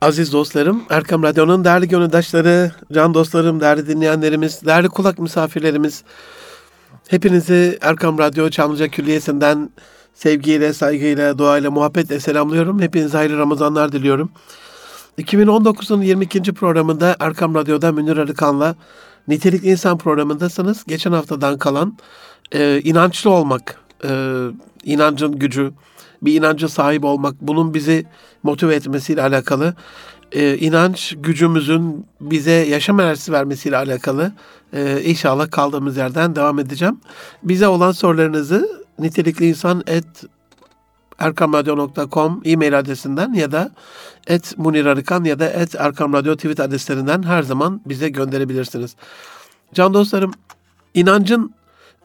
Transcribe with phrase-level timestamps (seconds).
[0.00, 6.04] Aziz dostlarım, Erkam Radyo'nun değerli gönüldaşları, can dostlarım, değerli dinleyenlerimiz, değerli kulak misafirlerimiz,
[7.08, 9.70] hepinizi Erkam Radyo Çamlıca Külliyesi'nden
[10.14, 12.82] sevgiyle, saygıyla, duayla, muhabbetle selamlıyorum.
[12.82, 14.30] Hepinize hayırlı Ramazanlar diliyorum.
[15.18, 16.42] 2019'un 22.
[16.42, 18.74] programında Erkam Radyo'da Münir Arıkan'la
[19.28, 20.84] Nitelikli İnsan programındasınız.
[20.84, 21.98] Geçen haftadan kalan
[22.52, 24.10] e, inançlı olmak, e,
[24.84, 25.72] inancın gücü,
[26.22, 28.06] bir inancı sahip olmak, bunun bizi
[28.42, 29.74] motive etmesiyle alakalı,
[30.32, 34.32] e, inanç gücümüzün bize yaşam enerjisi vermesiyle alakalı
[34.72, 37.00] e, inşallah kaldığımız yerden devam edeceğim.
[37.42, 40.06] Bize olan sorularınızı nitelikli insan et
[41.18, 43.70] erkamradyo.com e-mail adresinden ya da
[44.26, 48.96] et Munir Arıkan ya da et Erkam Radyo tweet adreslerinden her zaman bize gönderebilirsiniz.
[49.74, 50.32] Can dostlarım,
[50.94, 51.54] inancın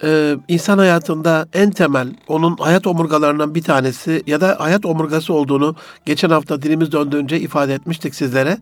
[0.03, 5.75] e, insan hayatında en temel, onun hayat omurgalarından bir tanesi ya da hayat omurgası olduğunu
[6.05, 8.57] geçen hafta dilimiz döndüğünce ifade etmiştik sizlere.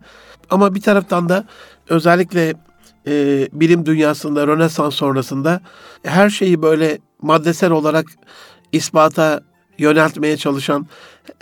[0.50, 1.44] Ama bir taraftan da
[1.88, 2.54] özellikle
[3.06, 5.60] e, bilim dünyasında Rönesans sonrasında
[6.02, 8.06] her şeyi böyle maddesel olarak
[8.72, 9.40] ispata
[9.78, 10.86] yöneltmeye çalışan,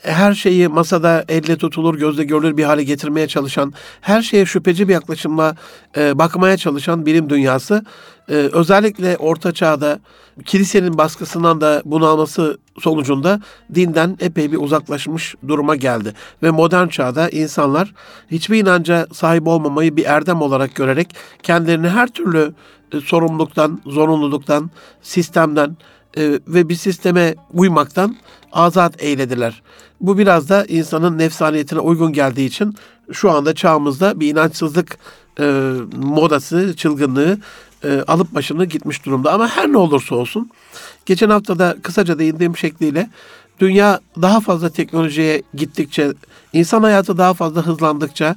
[0.02, 4.92] her şeyi masada elle tutulur, gözle görülür bir hale getirmeye çalışan, her şeye şüpheci bir
[4.92, 5.56] yaklaşımla
[5.96, 7.84] e, bakmaya çalışan bilim dünyası
[8.28, 10.00] e, özellikle Orta Çağ'da
[10.44, 13.40] kilisenin baskısından da bunalması sonucunda
[13.74, 16.14] dinden epey bir uzaklaşmış duruma geldi.
[16.42, 17.94] Ve modern çağda insanlar
[18.30, 22.54] hiçbir inanca sahip olmamayı bir erdem olarak görerek kendilerini her türlü
[22.92, 24.70] e, sorumluluktan, zorunluluktan,
[25.02, 25.76] sistemden,
[26.16, 28.16] e, ve bir sisteme uymaktan
[28.52, 29.62] azat eylediler.
[30.00, 32.74] Bu biraz da insanın nefsaniyetine uygun geldiği için
[33.12, 34.98] şu anda çağımızda bir inançsızlık
[35.40, 37.38] e, modası, çılgınlığı
[37.84, 39.32] e, alıp başını gitmiş durumda.
[39.32, 40.50] Ama her ne olursa olsun,
[41.06, 43.10] geçen hafta da kısaca değindiğim şekliyle
[43.60, 46.12] dünya daha fazla teknolojiye gittikçe,
[46.52, 48.36] insan hayatı daha fazla hızlandıkça,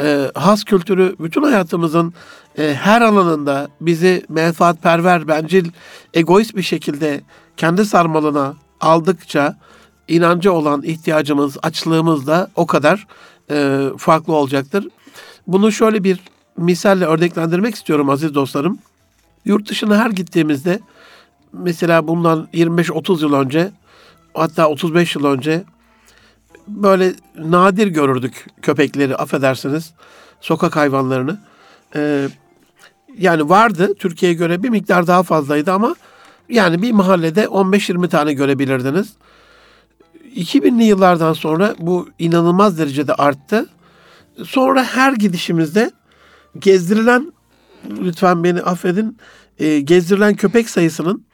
[0.00, 2.14] e, has kültürü bütün hayatımızın
[2.58, 5.70] e, her alanında bizi menfaatperver, bencil,
[6.14, 7.20] egoist bir şekilde
[7.56, 9.56] kendi sarmalına aldıkça
[10.08, 13.06] inancı olan ihtiyacımız, açlığımız da o kadar
[13.50, 14.88] e, farklı olacaktır.
[15.46, 16.20] Bunu şöyle bir
[16.56, 18.78] misalle örneklendirmek istiyorum aziz dostlarım.
[19.44, 20.80] Yurt dışına her gittiğimizde
[21.52, 23.70] mesela bundan 25-30 yıl önce
[24.34, 25.64] hatta 35 yıl önce
[26.68, 29.94] böyle nadir görürdük köpekleri affedersiniz
[30.40, 31.40] sokak hayvanlarını.
[31.96, 32.28] Ee,
[33.18, 35.94] yani vardı Türkiye'ye göre bir miktar daha fazlaydı ama
[36.48, 39.12] yani bir mahallede 15-20 tane görebilirdiniz.
[40.36, 43.68] 2000'li yıllardan sonra bu inanılmaz derecede arttı.
[44.44, 45.90] Sonra her gidişimizde
[46.58, 47.32] gezdirilen
[48.00, 49.18] lütfen beni affedin
[49.58, 51.26] e, gezdirilen köpek sayısının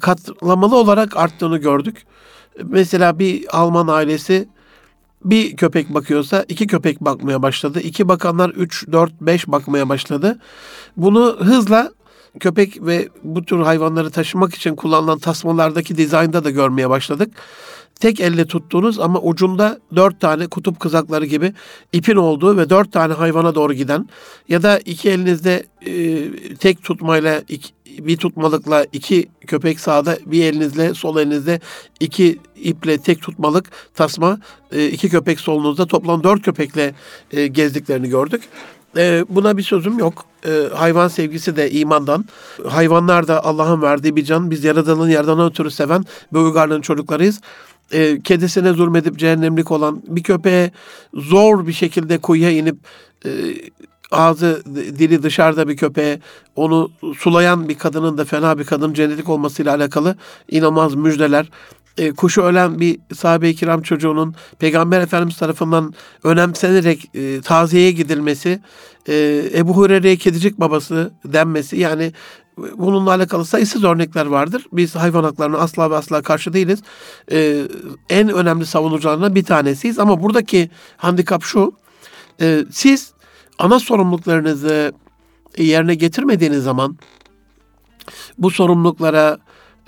[0.00, 2.06] katlamalı olarak arttığını gördük.
[2.64, 4.48] Mesela bir Alman ailesi
[5.24, 7.80] bir köpek bakıyorsa iki köpek bakmaya başladı.
[7.80, 10.38] İki bakanlar üç, dört, beş bakmaya başladı.
[10.96, 11.92] Bunu hızla
[12.40, 17.30] köpek ve bu tür hayvanları taşımak için kullanılan tasmalardaki dizaynda da görmeye başladık.
[17.94, 21.52] Tek elle tuttuğunuz ama ucunda dört tane kutup kızakları gibi
[21.92, 24.08] ipin olduğu ve dört tane hayvana doğru giden
[24.48, 30.94] ya da iki elinizde e, tek tutmayla iki, bir tutmalıkla iki köpek sağda bir elinizle
[30.94, 31.60] sol elinizde
[32.00, 34.38] iki iple tek tutmalık tasma
[34.72, 36.94] e, iki köpek solunuzda toplam dört köpekle
[37.32, 38.42] e, gezdiklerini gördük.
[38.96, 40.24] E, buna bir sözüm yok.
[40.74, 42.24] Hayvan sevgisi de imandan.
[42.68, 44.50] Hayvanlar da Allah'ın verdiği bir can.
[44.50, 47.40] Biz Yaradan'ın yerden ötürü seven ve uygarlığın çocuklarıyız.
[47.92, 50.72] E, kedisine zulmedip cehennemlik olan bir köpeğe
[51.14, 52.76] zor bir şekilde kuyuya inip
[54.12, 56.20] ağzı dili dışarıda bir köpeğe
[56.56, 60.16] onu sulayan bir kadının da fena bir kadın cennetik olmasıyla alakalı
[60.48, 61.48] inanılmaz müjdeler
[61.98, 68.60] e, kuşu ölen bir sahabe-i kiram çocuğunun Peygamber Efendimiz tarafından önemsenerek e, taziyeye gidilmesi,
[69.08, 72.12] e, Ebu Hureyre'ye kedicik babası denmesi yani
[72.76, 74.66] bununla alakalı sayısız örnekler vardır.
[74.72, 76.82] Biz hayvan haklarına asla ve asla karşı değiliz.
[77.32, 77.62] E,
[78.10, 81.72] en önemli savunucularından bir tanesiyiz ama buradaki handikap şu,
[82.40, 83.11] e, siz
[83.58, 84.92] ana sorumluluklarınızı
[85.58, 86.98] yerine getirmediğiniz zaman
[88.38, 89.38] bu sorumluluklara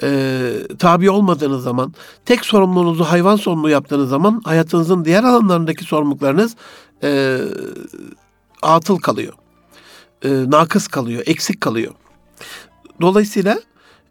[0.02, 1.94] e, tabi olmadığınız zaman,
[2.24, 6.56] tek sorumluluğunuzu hayvan sorumluluğu yaptığınız zaman hayatınızın diğer alanlarındaki sorumluluklarınız
[7.02, 7.38] e,
[8.62, 9.32] atıl kalıyor.
[10.24, 11.94] E, nakıs kalıyor, eksik kalıyor.
[13.00, 13.60] Dolayısıyla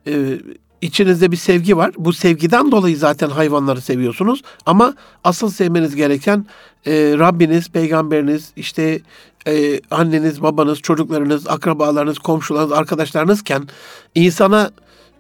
[0.08, 0.40] e,
[0.82, 1.92] içinizde bir sevgi var.
[1.98, 4.42] Bu sevgiden dolayı zaten hayvanları seviyorsunuz.
[4.66, 6.46] Ama asıl sevmeniz gereken
[6.86, 9.02] e, Rabbiniz, peygamberiniz, işte
[9.48, 13.68] e, anneniz, babanız, çocuklarınız, akrabalarınız, komşularınız, arkadaşlarınızken
[14.16, 14.72] insana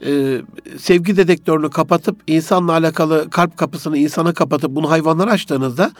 [0.05, 0.41] e,
[0.77, 5.91] sevgi dedektörünü kapatıp insanla alakalı kalp kapısını insana kapatıp bunu hayvanlara açtığınızda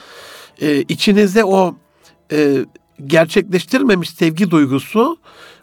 [0.61, 1.75] e, içinizde o
[2.31, 2.65] e,
[3.07, 5.17] gerçekleştirmemiş sevgi duygusu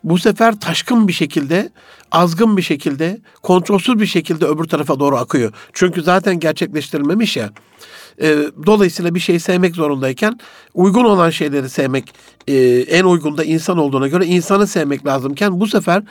[0.05, 1.71] bu sefer taşkın bir şekilde,
[2.13, 5.53] azgın bir şekilde, kontrolsüz bir şekilde öbür tarafa doğru akıyor.
[5.73, 7.51] Çünkü zaten gerçekleştirilmemiş ya.
[8.23, 10.41] E, dolayısıyla bir şeyi sevmek zorundayken
[10.75, 12.15] uygun olan şeyleri sevmek
[12.49, 12.57] e,
[12.89, 16.03] en uygun da insan olduğuna göre insanı sevmek lazımken bu sefer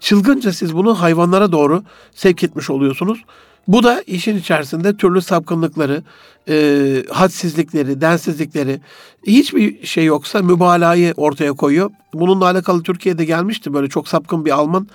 [0.00, 1.82] çılgınca siz bunu hayvanlara doğru
[2.14, 3.24] sevk etmiş oluyorsunuz.
[3.68, 6.02] Bu da işin içerisinde türlü sapkınlıkları,
[6.48, 8.80] e, hadsizlikleri, densizlikleri,
[9.26, 11.90] hiçbir şey yoksa mübalağayı ortaya koyuyor.
[12.14, 14.88] Bununla alakalı Türkiye'de gelmişti böyle çok sapkın bir Alman.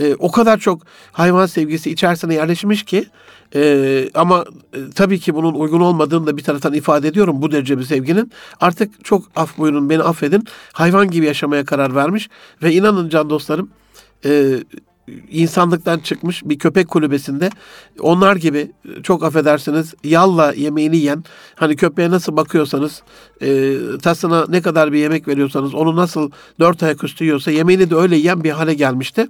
[0.00, 0.82] E, o kadar çok
[1.12, 3.04] hayvan sevgisi içerisine yerleşmiş ki
[3.54, 4.44] e, ama
[4.74, 8.32] e, tabii ki bunun uygun olmadığını da bir taraftan ifade ediyorum bu derece bir sevginin.
[8.60, 12.28] Artık çok af buyurun beni affedin hayvan gibi yaşamaya karar vermiş
[12.62, 13.70] ve inanın can dostlarım
[14.24, 14.58] e,
[15.30, 17.50] insanlıktan çıkmış bir köpek kulübesinde
[18.00, 18.72] onlar gibi
[19.02, 23.02] çok affedersiniz yalla yemeğini yiyen hani köpeğe nasıl bakıyorsanız
[23.42, 27.94] e, tasına ne kadar bir yemek veriyorsanız onu nasıl dört ayak üstü yiyorsa yemeğini de
[27.94, 29.26] öyle yiyen bir hale gelmişti.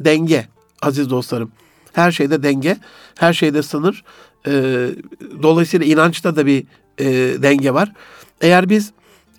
[0.00, 0.46] Denge
[0.82, 1.52] aziz dostlarım.
[1.92, 2.76] Her şeyde denge,
[3.18, 4.04] her şeyde sınır.
[4.46, 4.52] E,
[5.42, 6.64] dolayısıyla inançta da bir
[6.98, 7.06] e,
[7.42, 7.92] denge var.
[8.40, 8.92] Eğer biz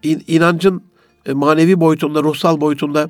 [0.03, 0.83] in, inancın
[1.25, 3.09] e, manevi boyutunda, ruhsal boyutunda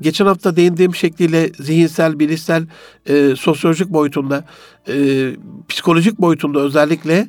[0.00, 2.66] geçen hafta değindiğim şekliyle zihinsel, bilişsel,
[3.06, 4.44] e, sosyolojik boyutunda,
[4.88, 5.26] e,
[5.68, 7.28] psikolojik boyutunda özellikle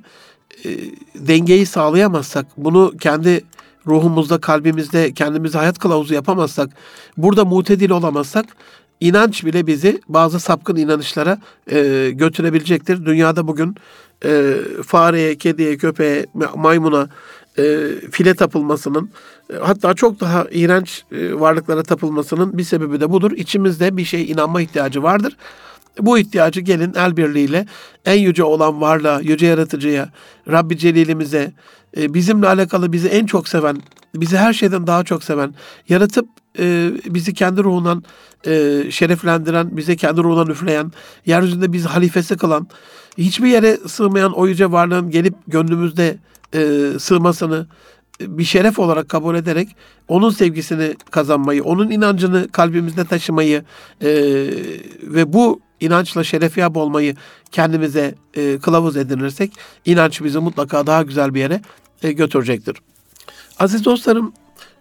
[0.66, 0.70] e,
[1.16, 3.44] dengeyi sağlayamazsak, bunu kendi
[3.88, 6.70] ruhumuzda, kalbimizde kendimize hayat kılavuzu yapamazsak,
[7.18, 8.46] burada mutedil olamazsak,
[9.00, 13.06] inanç bile bizi bazı sapkın inanışlara e, götürebilecektir.
[13.06, 13.76] Dünyada bugün
[14.26, 14.54] e,
[14.86, 16.26] fareye, kediye, köpeğe,
[16.56, 17.10] maymuna,
[17.60, 19.10] e, file tapılmasının
[19.54, 23.32] e, hatta çok daha iğrenç e, varlıklara tapılmasının bir sebebi de budur.
[23.32, 25.38] İçimizde bir şey inanma ihtiyacı vardır.
[26.00, 27.66] Bu ihtiyacı gelin el birliğiyle
[28.06, 30.10] en yüce olan varlığa, yüce yaratıcıya,
[30.52, 31.54] Rabbi Celil'imize,
[31.98, 33.78] e, bizimle alakalı bizi en çok seven,
[34.16, 35.56] bizi her şeyden daha çok seven,
[35.90, 36.28] yaratıp
[36.60, 38.04] e, bizi kendi ruhundan
[38.48, 40.92] e, şereflendiren, bize kendi ruhundan üfleyen,
[41.26, 42.68] yeryüzünde bizi halifesi kılan,
[43.18, 46.18] hiçbir yere sığmayan o yüce varlığın gelip gönlümüzde
[46.54, 47.68] e, sığmasını
[48.22, 49.76] bir şeref olarak kabul ederek
[50.08, 53.64] onun sevgisini kazanmayı, onun inancını kalbimizde taşımayı
[54.02, 54.10] e,
[55.04, 57.16] ve bu inançla şerefyab olmayı
[57.52, 59.52] kendimize e, kılavuz edinirsek
[59.86, 61.62] inanç bizi mutlaka daha güzel bir yere
[62.04, 62.78] e, götürecektir.
[63.60, 64.34] Aziz dostlarım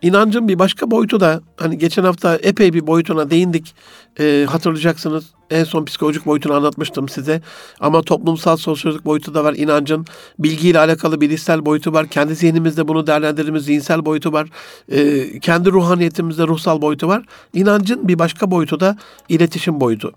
[0.02, 3.74] İnancın bir başka boyutu da hani geçen hafta epey bir boyutuna değindik.
[4.20, 7.42] Ee, hatırlayacaksınız en son psikolojik boyutunu anlatmıştım size.
[7.80, 9.54] Ama toplumsal sosyolojik boyutu da var.
[9.54, 10.06] İnancın
[10.38, 12.06] bilgiyle alakalı bilişsel boyutu var.
[12.06, 14.48] Kendi zihnimizde bunu değerlendirdiğimiz zihinsel boyutu var.
[14.92, 17.24] Ee, kendi ruhaniyetimizde ruhsal boyutu var.
[17.54, 18.96] İnancın bir başka boyutu da
[19.28, 20.12] iletişim boyutu.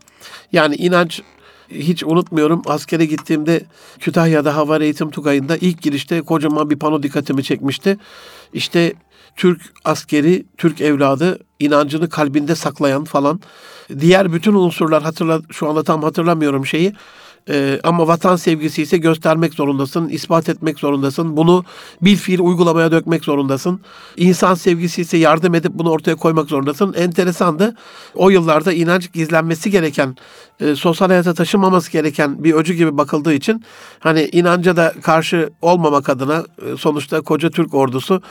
[0.51, 1.22] Yani inanç
[1.69, 3.62] hiç unutmuyorum askere gittiğimde
[4.00, 7.98] Kütahya'da Hava Eğitim Tugayı'nda ilk girişte kocaman bir pano dikkatimi çekmişti.
[8.54, 8.94] İşte
[9.36, 13.42] Türk askeri, Türk evladı inancını kalbinde saklayan falan.
[14.00, 16.94] Diğer bütün unsurlar hatırla şu anda tam hatırlamıyorum şeyi.
[17.50, 21.38] Ee, ama vatan sevgisi ise göstermek zorundasın, ispat etmek zorundasın.
[21.38, 21.66] Bunu
[22.02, 23.82] bir fiil uygulamaya dökmek zorundasın.
[24.18, 26.94] İnsan sevgisi ise yardım edip bunu ortaya koymak zorundasın.
[26.94, 27.76] Enteresandı.
[28.16, 30.16] O yıllarda inanç gizlenmesi gereken,
[30.60, 33.64] e, sosyal hayata taşınmaması gereken bir öcü gibi bakıldığı için
[34.00, 38.22] hani inanca da karşı olmamak adına e, sonuçta koca Türk ordusu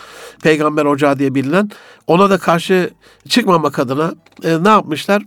[0.43, 1.71] peygamber ocağı diye bilinen
[2.07, 2.91] ona da karşı
[3.29, 5.23] çıkmamak adına e, ne yapmışlar?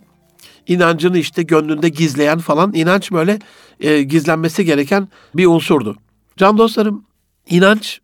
[0.66, 3.38] İnancını işte gönlünde gizleyen falan inanç böyle
[3.80, 5.96] e, gizlenmesi gereken bir unsurdu.
[6.36, 7.04] Can dostlarım
[7.50, 8.00] inanç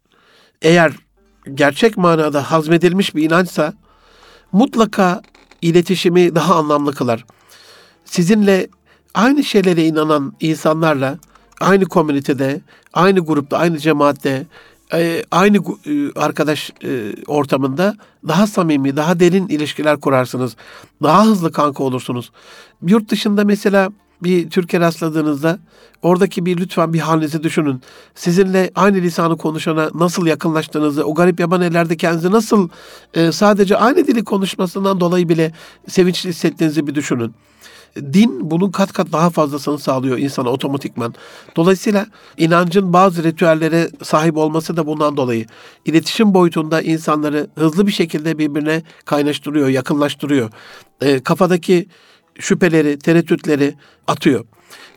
[0.63, 0.93] eğer
[1.55, 3.75] gerçek manada hazmedilmiş bir inançsa
[4.53, 5.23] mutlaka
[5.63, 7.25] iletişimi daha anlamlı kılar.
[8.05, 8.69] Sizinle
[9.15, 11.19] aynı şeylere inanan insanlarla
[11.61, 12.61] aynı komünitede,
[12.93, 14.47] aynı grupta, aynı cemaatte,
[14.93, 17.97] e, aynı e, arkadaş e, ortamında
[18.29, 20.57] daha samimi, daha derin ilişkiler kurarsınız.
[21.03, 22.33] Daha hızlı kanka olursunuz.
[22.87, 23.91] Yurt dışında mesela
[24.23, 25.59] bir Türkiye rastladığınızda
[26.03, 27.83] oradaki bir lütfen bir halinizi düşünün.
[28.15, 32.69] Sizinle aynı lisanı konuşana nasıl yakınlaştığınızı, o garip yaban ellerde kendinizi nasıl
[33.15, 35.53] e, sadece aynı dili konuşmasından dolayı bile
[35.89, 37.35] sevinçli hissettiğinizi bir düşünün
[37.97, 41.15] din bunun kat kat daha fazlasını sağlıyor insana otomatikman.
[41.57, 42.07] Dolayısıyla
[42.37, 45.47] inancın bazı ritüellere sahip olması da bundan dolayı.
[45.85, 50.51] İletişim boyutunda insanları hızlı bir şekilde birbirine kaynaştırıyor, yakınlaştırıyor.
[51.01, 51.87] E, kafadaki
[52.39, 53.75] şüpheleri, tereddütleri
[54.07, 54.45] atıyor.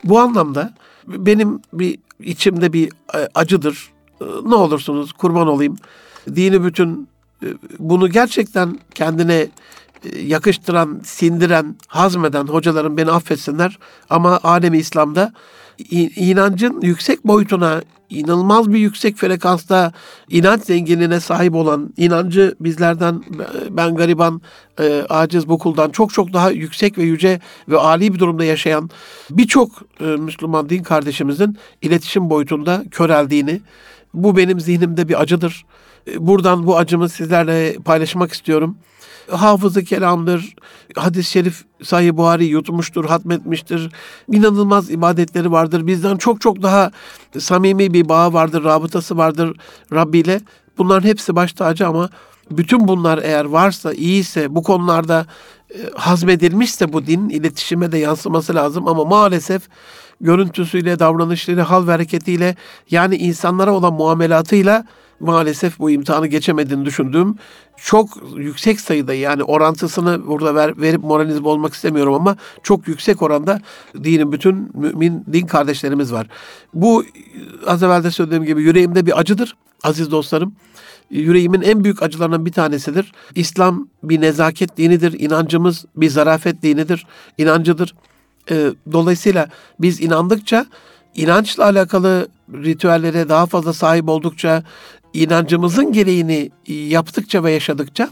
[0.03, 0.73] Bu anlamda
[1.07, 3.91] benim bir içimde bir e, acıdır.
[4.21, 5.75] E, ne olursunuz kurban olayım.
[6.35, 7.07] Dini bütün
[7.43, 7.47] e,
[7.79, 9.47] bunu gerçekten kendine
[10.23, 13.77] yakıştıran, sindiren, hazmeden hocalarım beni affetsinler.
[14.09, 15.33] Ama alemi İslam'da
[16.15, 19.91] inancın yüksek boyutuna, inanılmaz bir yüksek frekansta
[20.29, 23.23] inanç zenginliğine sahip olan, inancı bizlerden,
[23.69, 24.41] ben gariban,
[24.79, 28.89] e, aciz bu kuldan çok çok daha yüksek ve yüce ve âli bir durumda yaşayan
[29.29, 33.61] birçok e, Müslüman din kardeşimizin iletişim boyutunda köreldiğini,
[34.13, 35.65] bu benim zihnimde bir acıdır.
[36.07, 38.77] E, buradan bu acımı sizlerle paylaşmak istiyorum
[39.31, 40.55] hafızı kelamdır,
[40.95, 43.91] hadis-i şerif Sahih Buhari yutmuştur, hatmetmiştir.
[44.31, 45.87] İnanılmaz ibadetleri vardır.
[45.87, 46.91] Bizden çok çok daha
[47.39, 49.57] samimi bir bağı vardır, rabıtası vardır
[49.93, 50.41] Rabbi ile.
[50.77, 52.09] Bunların hepsi baş tacı ama
[52.51, 55.25] bütün bunlar eğer varsa, iyiyse, bu konularda
[55.69, 59.61] e, hazmedilmişse bu din iletişime de yansıması lazım ama maalesef
[60.21, 62.55] görüntüsüyle, davranışlarıyla, hal ve hareketiyle
[62.89, 64.85] yani insanlara olan muamelatıyla
[65.19, 67.35] maalesef bu imtihanı geçemediğini düşündüğüm
[67.77, 73.61] çok yüksek sayıda yani orantısını burada ver, verip moralizm olmak istemiyorum ama çok yüksek oranda
[74.03, 76.27] dinin bütün mümin din kardeşlerimiz var.
[76.73, 77.05] Bu
[77.67, 80.55] az evvel de söylediğim gibi yüreğimde bir acıdır aziz dostlarım.
[81.09, 83.11] Yüreğimin en büyük acılarından bir tanesidir.
[83.35, 85.19] İslam bir nezaket dinidir.
[85.19, 87.07] inancımız bir zarafet dinidir.
[87.37, 87.95] inancıdır.
[88.91, 90.65] Dolayısıyla biz inandıkça
[91.15, 94.63] inançla alakalı ritüellere daha fazla sahip oldukça,
[95.13, 98.09] inancımızın gereğini yaptıkça ve yaşadıkça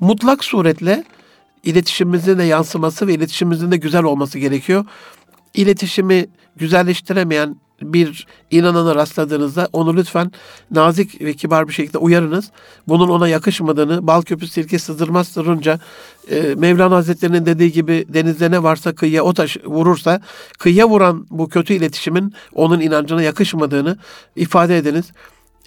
[0.00, 1.04] mutlak suretle
[1.64, 4.84] iletişimimizin de yansıması ve iletişimimizin de güzel olması gerekiyor.
[5.54, 6.26] İletişimi
[6.56, 10.32] güzelleştiremeyen bir inanana rastladığınızda onu lütfen
[10.70, 12.50] nazik ve kibar bir şekilde uyarınız.
[12.88, 15.80] Bunun ona yakışmadığını, bal köpü sirke sızdırmaz sırrınca
[16.30, 20.20] e, Mevlana Hazretleri'nin dediği gibi denizde ne varsa kıyıya o taş vurursa
[20.58, 23.98] kıyıya vuran bu kötü iletişimin onun inancına yakışmadığını
[24.36, 25.12] ifade ediniz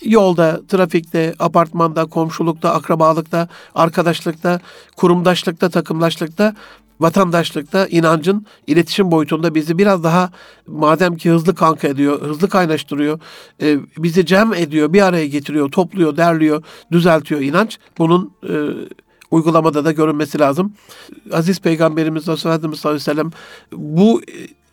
[0.05, 4.59] yolda, trafikte, apartmanda, komşulukta, akrabalıkta, arkadaşlıkta,
[4.97, 6.55] kurumdaşlıkta, takımdaşlıkta,
[6.99, 10.31] vatandaşlıkta inancın iletişim boyutunda bizi biraz daha
[10.67, 13.19] madem ki hızlı kanka ediyor, hızlı kaynaştırıyor,
[13.61, 17.79] e, bizi cem ediyor, bir araya getiriyor, topluyor, derliyor, düzeltiyor inanç.
[17.97, 18.53] Bunun e,
[19.31, 20.73] uygulamada da görünmesi lazım.
[21.33, 23.31] Aziz Peygamberimiz Efendimiz sallallahu aleyhi ve sellem
[23.71, 24.21] bu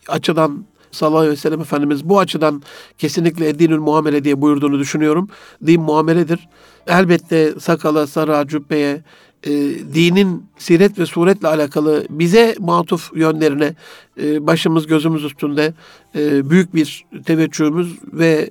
[0.07, 2.63] açıdan sallallahu aleyhi ve sellem Efendimiz bu açıdan
[2.97, 5.29] kesinlikle dinül muamele diye buyurduğunu düşünüyorum.
[5.65, 6.49] Din muameledir.
[6.87, 9.03] Elbette sakala, sara, cübbeye,
[9.43, 9.51] e,
[9.93, 13.75] dinin siret ve suretle alakalı bize matuf yönlerine
[14.21, 15.73] e, başımız gözümüz üstünde
[16.15, 18.49] e, büyük bir teveccühümüz ve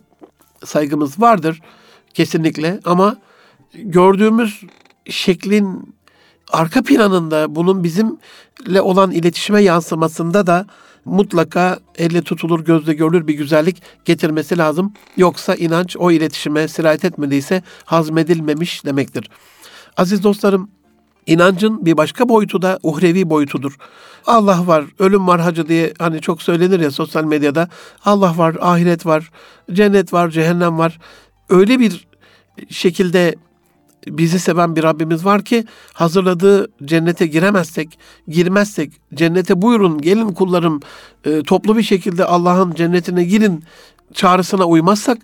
[0.65, 1.61] saygımız vardır
[2.15, 3.17] kesinlikle ama
[3.75, 4.63] gördüğümüz
[5.11, 5.95] şeklin
[6.53, 10.67] arka planında bunun bizimle olan iletişime yansımasında da
[11.07, 14.93] mutlaka elle tutulur, gözle görülür bir güzellik getirmesi lazım.
[15.17, 19.31] Yoksa inanç o iletişime sirayet etmediyse hazmedilmemiş demektir.
[19.97, 20.71] Aziz dostlarım,
[21.27, 23.77] inancın bir başka boyutu da uhrevi boyutudur.
[24.27, 27.69] Allah var, ölüm var hacı diye hani çok söylenir ya sosyal medyada.
[28.05, 29.31] Allah var, ahiret var,
[29.73, 30.99] cennet var, cehennem var.
[31.49, 32.09] Öyle bir
[32.69, 33.35] şekilde
[34.07, 37.99] bizi seven bir Rabbimiz var ki hazırladığı cennete giremezsek,
[38.29, 40.81] girmezsek, cennete buyurun gelin kullarım
[41.25, 43.65] e, toplu bir şekilde Allah'ın cennetine girin
[44.15, 45.19] çağrısına uymazsak,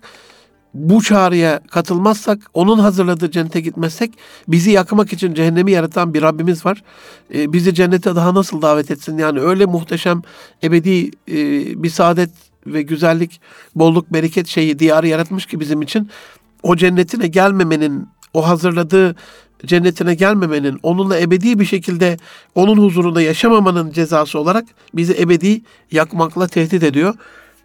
[0.73, 4.13] bu çağrıya katılmazsak, onun hazırladığı cennete gitmezsek
[4.47, 6.83] bizi yakmak için cehennemi yaratan bir Rabbimiz var.
[7.33, 9.17] E, bizi cennete daha nasıl davet etsin?
[9.17, 10.21] Yani öyle muhteşem
[10.63, 11.37] ebedi e,
[11.83, 12.29] bir saadet
[12.67, 13.41] ve güzellik,
[13.75, 16.09] bolluk, bereket şeyi diyarı yaratmış ki bizim için
[16.63, 19.15] o cennetine gelmemenin o hazırladığı
[19.65, 22.17] cennetine gelmemenin, onunla ebedi bir şekilde
[22.55, 25.61] onun huzurunda yaşamamanın cezası olarak bizi ebedi
[25.91, 27.13] yakmakla tehdit ediyor.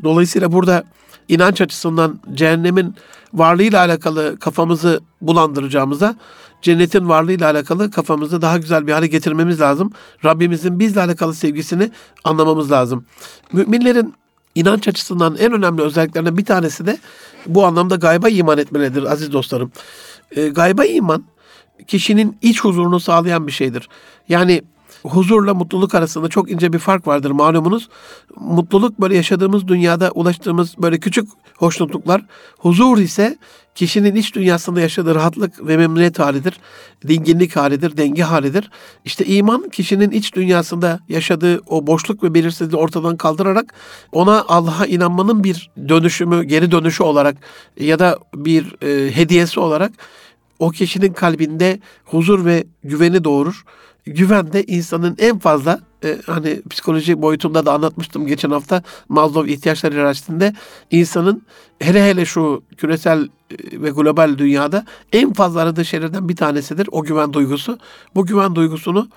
[0.05, 0.85] Dolayısıyla burada
[1.29, 2.95] inanç açısından cehennemin
[3.35, 6.17] varlığıyla alakalı kafamızı bulandıracağımıza
[6.63, 9.93] cennetin varlığıyla alakalı kafamızı daha güzel bir hale getirmemiz lazım.
[10.25, 11.91] Rabbimizin bizle alakalı sevgisini
[12.25, 13.05] anlamamız lazım.
[13.53, 14.15] Müminlerin
[14.55, 16.99] inanç açısından en önemli özelliklerinden bir tanesi de
[17.47, 19.73] bu anlamda gayba iman etmeleridir aziz dostlarım.
[20.37, 21.25] E, gayba iman
[21.87, 23.88] kişinin iç huzurunu sağlayan bir şeydir.
[24.28, 24.62] Yani
[25.02, 27.88] huzurla mutluluk arasında çok ince bir fark vardır malumunuz.
[28.37, 32.23] Mutluluk böyle yaşadığımız dünyada ulaştığımız böyle küçük hoşnutluklar.
[32.59, 33.38] Huzur ise
[33.75, 36.61] kişinin iç dünyasında yaşadığı rahatlık ve memnuniyet halidir.
[37.09, 38.71] Dinginlik halidir, denge halidir.
[39.05, 43.75] İşte iman kişinin iç dünyasında yaşadığı o boşluk ve belirsizliği ortadan kaldırarak
[44.12, 47.37] ona Allah'a inanmanın bir dönüşümü, geri dönüşü olarak
[47.81, 49.93] ya da bir e, hediyesi olarak
[50.59, 53.64] o kişinin kalbinde huzur ve güveni doğurur
[54.07, 59.95] güven de insanın en fazla e, hani psikoloji boyutunda da anlatmıştım geçen hafta Maslow ihtiyaçları
[59.95, 60.55] hiyerarşisinde
[60.90, 61.43] insanın
[61.78, 67.02] hele hele şu küresel e, ve global dünyada en fazla aradığı şeylerden bir tanesidir o
[67.02, 67.78] güven duygusu.
[68.14, 69.09] Bu güven duygusunu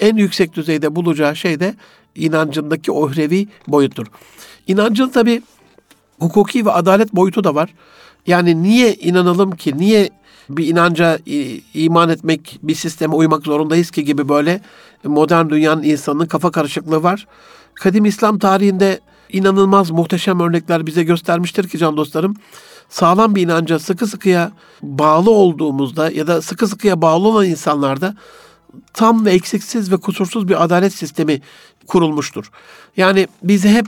[0.00, 1.74] en yüksek düzeyde bulacağı şey de
[2.14, 4.06] inancındaki ohrevi boyuttur.
[4.66, 5.42] İnancın tabi
[6.18, 7.74] hukuki ve adalet boyutu da var.
[8.26, 10.10] Yani niye inanalım ki, niye
[10.48, 11.18] bir inanca
[11.74, 14.60] iman etmek, bir sisteme uymak zorundayız ki gibi böyle
[15.04, 17.26] modern dünyanın insanının kafa karışıklığı var.
[17.74, 19.00] Kadim İslam tarihinde
[19.32, 22.36] inanılmaz muhteşem örnekler bize göstermiştir ki can dostlarım.
[22.88, 24.52] Sağlam bir inanca sıkı sıkıya
[24.82, 28.14] bağlı olduğumuzda ya da sıkı sıkıya bağlı olan insanlarda
[28.92, 31.40] tam ve eksiksiz ve kusursuz bir adalet sistemi
[31.86, 32.50] kurulmuştur.
[32.96, 33.86] Yani bizi hep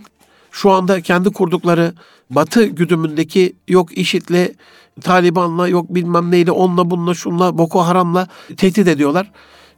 [0.50, 1.94] şu anda kendi kurdukları
[2.30, 4.54] Batı güdümündeki yok IŞİD'le,
[5.00, 9.32] Taliban'la, yok bilmem neyle, onunla bununla, şunla, Boko Haram'la tehdit ediyorlar.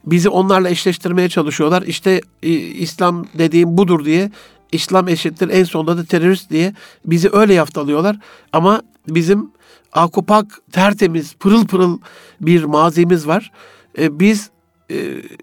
[0.05, 1.81] Bizi onlarla eşleştirmeye çalışıyorlar.
[1.81, 4.31] İşte e, İslam dediğim budur diye
[4.71, 6.73] İslam eşittir en sonunda da terörist diye
[7.05, 8.17] bizi öyle yaftalıyorlar.
[8.53, 9.51] Ama bizim
[9.93, 11.99] akupak, tertemiz, pırıl pırıl
[12.41, 13.51] bir mazimiz var.
[13.97, 14.49] E, biz
[14.91, 14.95] e,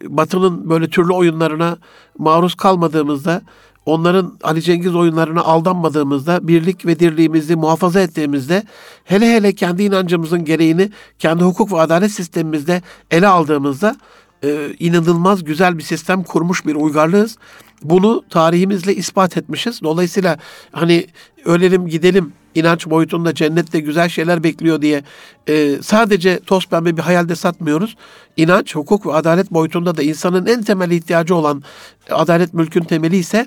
[0.03, 1.79] Batı'nın böyle türlü oyunlarına
[2.19, 3.43] maruz kalmadığımızda,
[3.87, 8.63] onların Ali Cengiz oyunlarına aldanmadığımızda, birlik ve dirliğimizi muhafaza ettiğimizde,
[9.05, 13.97] hele hele kendi inancımızın gereğini kendi hukuk ve adalet sistemimizde ele aldığımızda
[14.45, 17.39] e, inanılmaz güzel bir sistem kurmuş bir uygarlığız.
[17.83, 19.83] Bunu tarihimizle ispat etmişiz.
[19.83, 20.39] Dolayısıyla
[20.73, 21.07] hani
[21.45, 25.03] ölelim gidelim inanç boyutunda cennette güzel şeyler bekliyor diye
[25.49, 27.97] e, sadece toz pembe bir hayalde satmıyoruz.
[28.37, 31.63] İnanç, hukuk ve adalet boyutunda da insanın en temel ihtiyacı olan
[32.11, 33.47] adalet mülkün temeli ise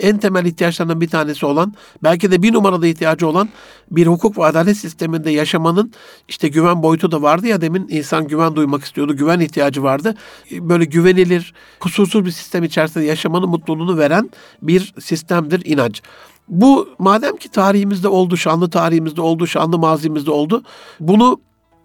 [0.00, 3.48] en temel ihtiyaçlarından bir tanesi olan, belki de bir numarada ihtiyacı olan
[3.90, 5.92] bir hukuk ve adalet sisteminde yaşamanın
[6.28, 10.14] işte güven boyutu da vardı ya demin insan güven duymak istiyordu, güven ihtiyacı vardı.
[10.52, 14.30] Böyle güvenilir, kusursuz bir sistem içerisinde yaşamanın mutluluğunu veren
[14.62, 16.02] bir sistemdir inanç.
[16.48, 20.62] Bu madem ki tarihimizde oldu, şanlı tarihimizde oldu, şanlı mazimizde oldu.
[21.00, 21.40] Bunu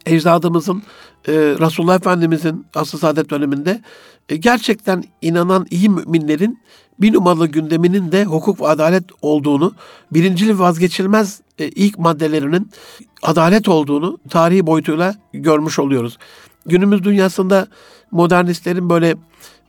[0.06, 0.84] ecdadımızın,
[1.28, 3.82] e, Resulullah Efendimizin asıl saadet döneminde
[4.30, 6.60] e, gerçekten inanan iyi müminlerin
[7.02, 9.76] bir numaralı gündeminin de hukuk ve adalet olduğunu,
[10.12, 12.72] birincil vazgeçilmez e, ilk maddelerinin
[13.22, 16.18] adalet olduğunu tarihi boyutuyla görmüş oluyoruz.
[16.66, 17.68] Günümüz dünyasında
[18.12, 19.16] modernistlerin böyle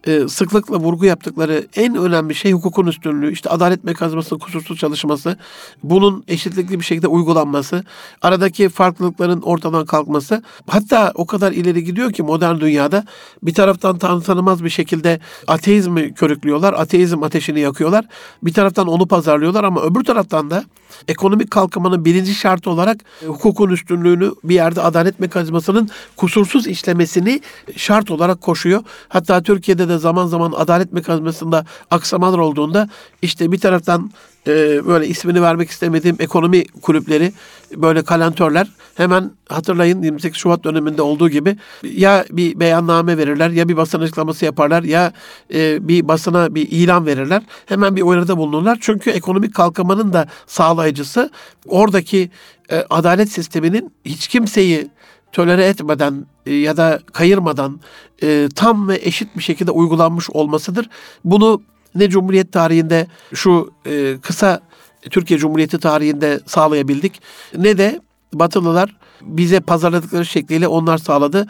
[0.07, 5.37] e, sıklıkla vurgu yaptıkları en önemli şey hukukun üstünlüğü, işte adalet mekanizmasının kusursuz çalışması,
[5.83, 7.85] bunun eşitlikli bir şekilde uygulanması,
[8.23, 10.43] aradaki farklılıkların ortadan kalkması.
[10.67, 13.05] Hatta o kadar ileri gidiyor ki modern dünyada
[13.43, 18.05] bir taraftan tanı tanımaz bir şekilde ateizmi körüklüyorlar, ateizm ateşini yakıyorlar.
[18.43, 20.65] Bir taraftan onu pazarlıyorlar ama öbür taraftan da
[21.09, 27.41] ekonomik kalkınmanın birinci şartı olarak hukukun üstünlüğünü bir yerde adalet mekanizmasının kusursuz işlemesini
[27.77, 28.83] şart olarak koşuyor.
[29.09, 32.89] Hatta Türkiye'de de de zaman zaman adalet mekanizmasında aksamalar olduğunda
[33.23, 34.11] işte bir taraftan
[34.47, 37.33] e, böyle ismini vermek istemediğim ekonomi kulüpleri
[37.77, 43.77] böyle kalentörler hemen hatırlayın 28 Şubat döneminde olduğu gibi ya bir beyanname verirler ya bir
[43.77, 45.13] basın açıklaması yaparlar ya
[45.55, 47.43] e, bir basına bir ilan verirler.
[47.67, 48.79] Hemen bir uyarıda bulunurlar.
[48.81, 51.31] Çünkü ekonomik kalkınmanın da sağlayıcısı
[51.67, 52.31] oradaki
[52.71, 54.91] e, adalet sisteminin hiç kimseyi
[55.35, 57.81] tölere etmeden e, ya da kayırmadan
[58.23, 60.89] e, tam ve eşit bir şekilde uygulanmış olmasıdır.
[61.25, 61.63] Bunu
[61.95, 64.61] ne Cumhuriyet tarihinde şu e, kısa
[65.11, 67.21] Türkiye Cumhuriyeti tarihinde sağlayabildik
[67.57, 68.01] ne de
[68.35, 71.47] Batılılar bize pazarladıkları şekliyle onlar sağladı.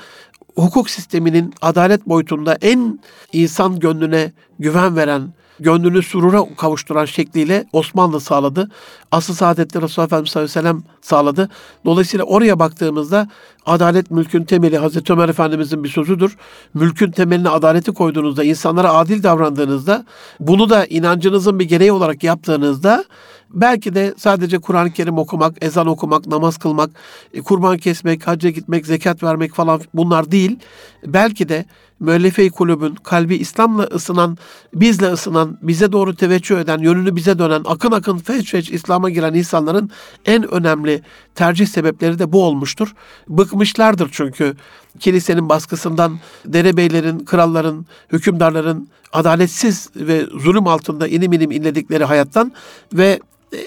[0.57, 3.01] Hukuk sisteminin adalet boyutunda en
[3.33, 8.71] insan gönlüne güven veren, gönlünü surura kavuşturan şekliyle Osmanlı sağladı.
[9.13, 11.51] Asıl saadetli Resulullah Efendimiz sallallahu aleyhi ve sellem sağladı.
[11.85, 13.29] Dolayısıyla oraya baktığımızda
[13.67, 16.37] adalet mülkün temeli Hazreti Ömer Efendimizin bir sözüdür.
[16.75, 20.05] Mülkün temeline adaleti koyduğunuzda, insanlara adil davrandığınızda,
[20.41, 23.05] bunu da inancınızın bir gereği olarak yaptığınızda
[23.55, 26.91] belki de sadece Kur'an-ı Kerim okumak, ezan okumak, namaz kılmak,
[27.35, 30.59] e, kurban kesmek, hacca gitmek, zekat vermek falan bunlar değil.
[31.07, 31.65] Belki de
[32.01, 34.39] müellefe kulübün kalbi İslam'la ısınan,
[34.75, 39.35] bizle ısınan, bize doğru teveccüh eden, yönünü bize dönen, akın akın feç feç İslam'a giren
[39.35, 39.91] insanların
[40.25, 41.03] en önemli
[41.35, 42.95] tercih sebepleri de bu olmuştur.
[43.29, 44.55] Bıkmışlardır çünkü
[45.01, 52.53] kilisenin baskısından, derebeylerin, kralların, hükümdarların adaletsiz ve zulüm altında inim inim inledikleri hayattan
[52.93, 53.21] ve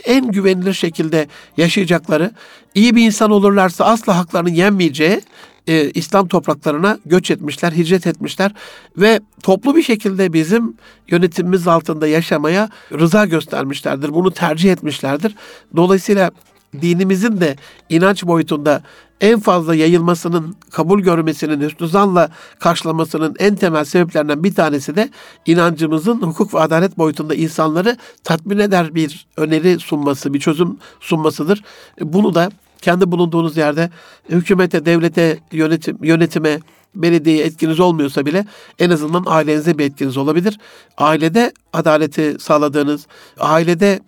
[0.06, 2.32] en güvenilir şekilde yaşayacakları,
[2.76, 5.22] iyi bir insan olurlarsa asla haklarını yenmeyeceği
[5.68, 8.52] e, İslam topraklarına göç etmişler, hicret etmişler
[8.98, 10.74] ve toplu bir şekilde bizim
[11.08, 14.14] yönetimimiz altında yaşamaya rıza göstermişlerdir.
[14.14, 15.36] Bunu tercih etmişlerdir.
[15.76, 16.32] Dolayısıyla
[16.74, 17.56] dinimizin de
[17.90, 18.82] inanç boyutunda
[19.22, 25.10] en fazla yayılmasının, kabul görmesinin, hüsnü zanla karşılamasının en temel sebeplerinden bir tanesi de
[25.46, 31.64] inancımızın hukuk ve adalet boyutunda insanları tatmin eder bir öneri sunması, bir çözüm sunmasıdır.
[32.02, 32.50] Bunu da
[32.82, 33.90] kendi bulunduğunuz yerde
[34.30, 36.60] hükümete, devlete, yönetim, yönetime,
[36.96, 38.46] belediyeye etkiniz olmuyorsa bile
[38.80, 40.60] en azından ailenize bir etkiniz olabilir.
[40.98, 43.08] Ailede adaleti sağladığınız,
[43.40, 44.00] ailede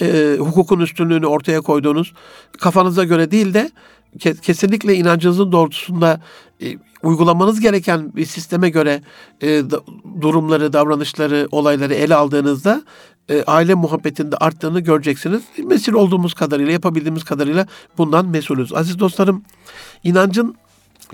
[0.00, 2.12] e, hukukun üstünlüğünü ortaya koyduğunuz,
[2.60, 3.70] kafanıza göre değil de
[4.18, 6.20] kesinlikle inancınızın doğrultusunda
[6.62, 6.66] e,
[7.02, 9.02] uygulamanız gereken bir sisteme göre
[9.40, 9.80] e, da,
[10.20, 12.82] durumları, davranışları, olayları ele aldığınızda
[13.28, 15.42] e, aile muhabbetinde arttığını göreceksiniz.
[15.64, 17.66] Mesul olduğumuz kadarıyla, yapabildiğimiz kadarıyla
[17.98, 18.72] bundan mesulüz.
[18.72, 19.42] Aziz dostlarım,
[20.04, 20.56] inancın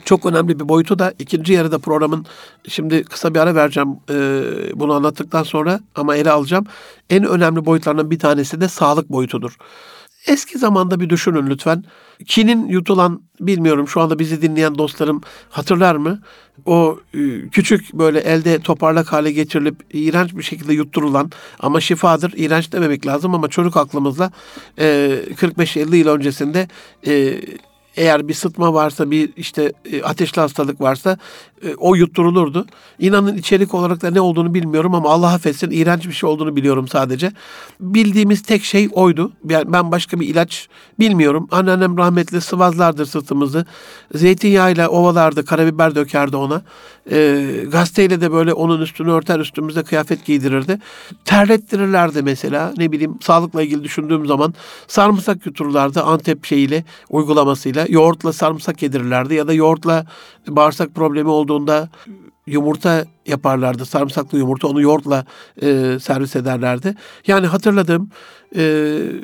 [0.05, 2.27] çok önemli bir boyutu da ikinci yarıda programın
[2.69, 4.43] şimdi kısa bir ara vereceğim e,
[4.75, 6.67] bunu anlattıktan sonra ama ele alacağım.
[7.11, 9.57] En önemli boyutlarından bir tanesi de sağlık boyutudur.
[10.27, 11.85] Eski zamanda bir düşünün lütfen.
[12.27, 16.21] Kinin yutulan bilmiyorum şu anda bizi dinleyen dostlarım hatırlar mı?
[16.67, 21.31] O e, küçük böyle elde toparlak hale getirilip iğrenç bir şekilde yutturulan
[21.61, 22.33] ama şifadır.
[22.37, 24.33] İğrenç dememek lazım ama çocuk aklımızla
[24.79, 26.69] 45-50 yıl öncesinde
[27.07, 27.41] e,
[27.99, 31.19] eğer bir sıtma varsa, bir işte e, ateşli hastalık varsa
[31.63, 32.67] e, o yutturulurdu.
[32.99, 36.89] İnanın içerik olarak da ne olduğunu bilmiyorum ama Allah affetsin iğrenç bir şey olduğunu biliyorum
[36.89, 37.33] sadece.
[37.81, 39.33] Bildiğimiz tek şey oydu.
[39.49, 41.49] Yani ben başka bir ilaç bilmiyorum.
[41.51, 43.67] Anneannem rahmetli sıvazlardır sırtımızı.
[44.15, 46.63] Zeytinyağıyla ovalardı, karabiber dökerdi ona.
[47.11, 50.79] E, gazeteyle de böyle onun üstünü örter üstümüze kıyafet giydirirdi.
[51.25, 52.75] Terlettirirlerdi mesela.
[52.77, 54.55] Ne bileyim sağlıkla ilgili düşündüğüm zaman
[54.87, 57.87] sarımsak yutururlardı Antep şeyiyle uygulamasıyla.
[57.89, 60.07] Yoğurtla sarımsak yedirirlerdi ya da yoğurtla
[60.49, 61.89] bağırsak problemi olduğunda
[62.49, 63.87] yumurta yaparlardı.
[63.87, 65.25] Sarımsaklı yumurta onu yoğurtla
[65.63, 66.95] e, servis ederlerdi.
[67.27, 68.11] Yani hatırladığım
[68.57, 68.63] e,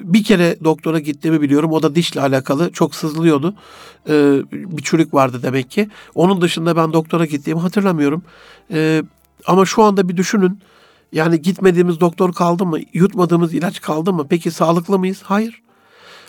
[0.02, 1.72] bir kere doktora gittiğimi biliyorum.
[1.72, 2.72] O da dişle alakalı.
[2.72, 3.54] Çok sızlıyordu.
[4.08, 4.12] E,
[4.52, 5.88] bir çürük vardı demek ki.
[6.14, 8.22] Onun dışında ben doktora gittiğimi hatırlamıyorum.
[8.72, 9.02] E,
[9.46, 10.58] ama şu anda bir düşünün.
[11.12, 12.78] Yani gitmediğimiz doktor kaldı mı?
[12.92, 14.26] Yutmadığımız ilaç kaldı mı?
[14.28, 15.22] Peki sağlıklı mıyız?
[15.22, 15.62] Hayır.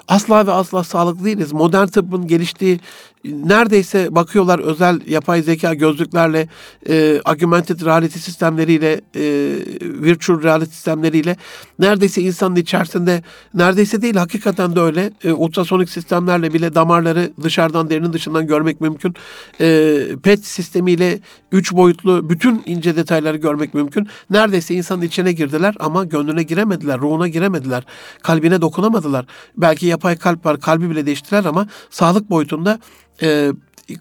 [0.08, 1.54] Asla ve asla sağlıklı değiliz.
[1.54, 2.80] Modern tıbbın geliştiği
[3.32, 6.48] neredeyse bakıyorlar özel yapay zeka gözlüklerle,
[6.90, 9.22] e, augmented reality sistemleriyle, e,
[9.82, 11.38] virtual reality sistemleriyle
[11.80, 18.14] neredeyse insanın içerisinde neredeyse değil hakikaten de öyle e, ultrasonik sistemlerle bile damarları dışarıdan derinin
[18.14, 19.16] dışından görmek mümkün.
[19.62, 21.20] E, PET sistemiyle
[21.52, 24.08] üç boyutlu bütün ince detayları görmek mümkün.
[24.30, 27.84] Neredeyse insanın içine girdiler ama gönlüne giremediler, ruhuna giremediler,
[28.24, 29.26] kalbine dokunamadılar.
[29.58, 32.80] Belki yapay kalp var, kalbi bile değiştiler ama sağlık boyutunda
[33.22, 33.52] e,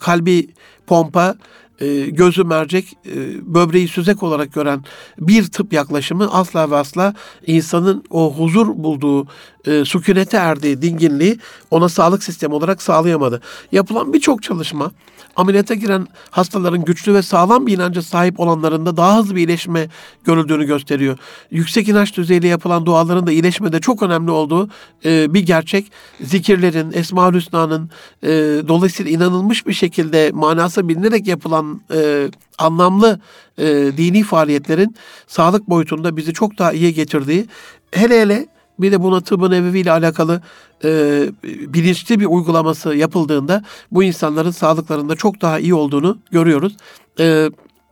[0.00, 0.48] kalbi
[0.86, 1.34] pompa,
[1.80, 3.14] e, gözü mercek, e,
[3.54, 4.84] böbreği süzek olarak gören
[5.18, 7.14] bir tıp yaklaşımı asla ve asla
[7.46, 9.26] insanın o huzur bulduğu,
[9.66, 11.38] e, sükunete erdiği dinginliği
[11.70, 13.40] ona sağlık sistemi olarak sağlayamadı.
[13.72, 14.90] Yapılan birçok çalışma
[15.36, 19.88] ameliyata giren hastaların güçlü ve sağlam bir inanca sahip olanlarında daha hızlı bir iyileşme
[20.24, 21.18] görüldüğünü gösteriyor.
[21.50, 24.68] Yüksek inanç düzeyiyle yapılan duaların da iyileşmede çok önemli olduğu
[25.04, 25.92] e, bir gerçek.
[26.20, 27.90] Zikirlerin, Esma-ül Hüsna'nın
[28.22, 28.28] e,
[28.68, 33.20] dolayısıyla inanılmış bir şekilde manası bilinerek yapılan e, anlamlı
[33.58, 34.96] e, dini faaliyetlerin
[35.26, 37.46] sağlık boyutunda bizi çok daha iyiye getirdiği
[37.92, 40.42] hele hele bir de buna tıbbın evivi ile alakalı
[40.84, 46.76] e, bilinçli bir uygulaması yapıldığında bu insanların sağlıklarında çok daha iyi olduğunu görüyoruz.
[47.20, 47.50] E,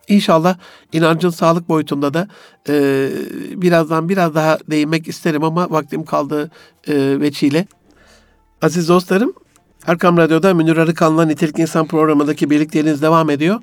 [0.09, 0.57] İnşallah
[0.93, 2.29] inancın sağlık boyutunda da
[2.69, 3.09] e,
[3.57, 6.51] birazdan biraz daha değinmek isterim ama vaktim kaldığı
[6.89, 7.67] e, veçiyle.
[8.63, 9.33] Aziz dostlarım,
[9.87, 13.61] Erkam Radyo'da Münir Arıkan'la Nitelik İnsan programındaki birlikteliğiniz devam ediyor.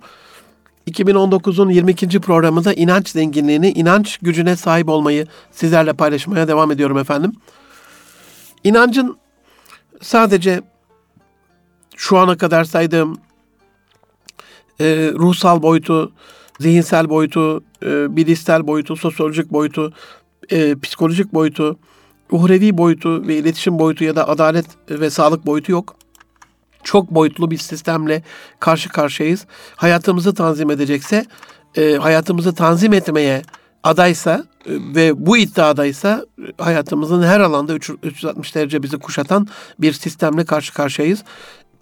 [0.89, 2.19] 2019'un 22.
[2.19, 7.34] programında inanç zenginliğini, inanç gücüne sahip olmayı sizlerle paylaşmaya devam ediyorum efendim.
[8.63, 9.17] İnancın
[10.02, 10.62] sadece
[11.95, 13.17] şu ana kadar saydığım
[14.80, 16.12] e, ruhsal boyutu,
[16.60, 19.93] zihinsel boyutu, e, bilişsel boyutu, sosyolojik boyutu,
[20.49, 21.80] e, psikolojik boyutu,
[22.32, 25.95] uhrevi boyutu ve iletişim boyutu ya da adalet ve sağlık boyutu yok
[26.83, 28.23] çok boyutlu bir sistemle
[28.59, 29.45] karşı karşıyayız.
[29.75, 31.25] Hayatımızı tanzim edecekse,
[31.77, 33.41] e, hayatımızı tanzim etmeye
[33.83, 39.47] adaysa e, ve bu iddiadaysa e, hayatımızın her alanda 360 derece bizi kuşatan
[39.79, 41.23] bir sistemle karşı karşıyayız.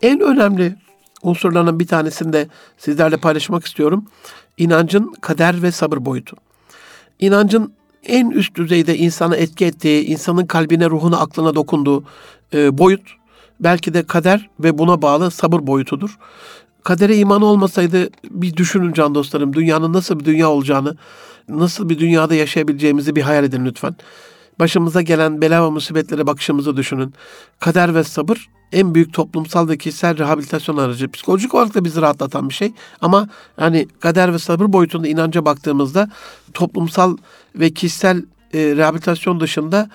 [0.02, 0.76] En önemli
[1.24, 4.06] unsurlarının bir tanesini de sizlerle paylaşmak istiyorum.
[4.58, 6.38] İnancın kader ve sabır boyutu.
[7.20, 12.04] İnancın en üst düzeyde insana etki ettiği, insanın kalbine, ruhuna, aklına dokunduğu
[12.54, 13.02] e, boyut
[13.60, 16.18] belki de kader ve buna bağlı sabır boyutudur.
[16.84, 20.98] Kadere iman olmasaydı bir düşünün can dostlarım dünyanın nasıl bir dünya olacağını,
[21.50, 23.96] nasıl bir dünyada yaşayabileceğimizi bir hayal edin lütfen.
[24.60, 27.14] Başımıza gelen bela ve musibetlere bakışımızı düşünün.
[27.60, 31.12] Kader ve sabır en büyük toplumsal ve kişisel rehabilitasyon aracı.
[31.12, 32.74] Psikolojik olarak da bizi rahatlatan bir şey.
[33.02, 36.10] Ama hani kader ve sabır boyutunda inanca baktığımızda
[36.54, 37.18] toplumsal
[37.56, 38.18] ve kişisel
[38.54, 39.90] e, rehabilitasyon dışında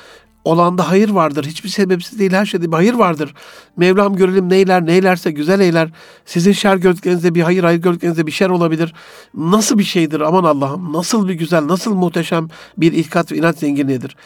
[0.45, 1.45] olanda hayır vardır.
[1.45, 3.35] Hiçbir sebepsiz değil her şeyde bir hayır vardır.
[3.77, 5.91] Mevlam görelim neyler neylerse güzel eyler.
[6.27, 8.95] Sizin şer gördüklerinizde bir hayır, hayır gördüklerinizde bir şer olabilir.
[9.35, 10.93] Nasıl bir şeydir aman Allah'ım.
[10.93, 14.17] Nasıl bir güzel, nasıl muhteşem bir ilkat ve inanç zenginliğidir.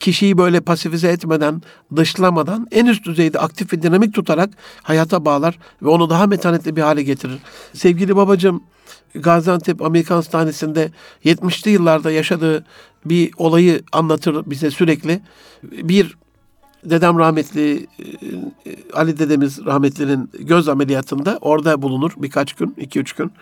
[0.00, 1.62] Kişiyi böyle pasifize etmeden,
[1.96, 4.50] dışlamadan en üst düzeyde aktif ve dinamik tutarak
[4.82, 7.38] hayata bağlar ve onu daha metanetli bir hale getirir.
[7.72, 8.62] Sevgili babacığım
[9.14, 10.90] Gaziantep Amerikan Hastanesi'nde
[11.24, 12.64] 70'li yıllarda yaşadığı
[13.04, 15.20] bir olayı anlatır bize sürekli.
[15.62, 16.16] Bir
[16.84, 23.32] dedem rahmetli e, Ali dedemiz rahmetlinin göz ameliyatında orada bulunur birkaç gün, iki üç gün.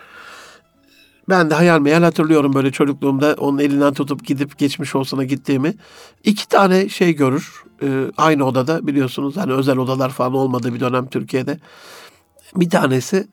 [1.29, 5.73] Ben de hayal meyal hatırlıyorum böyle çocukluğumda onun elinden tutup gidip geçmiş olsuna gittiğimi.
[6.23, 11.07] İki tane şey görür e, aynı odada biliyorsunuz hani özel odalar falan olmadığı bir dönem
[11.07, 11.59] Türkiye'de.
[12.55, 13.27] Bir tanesi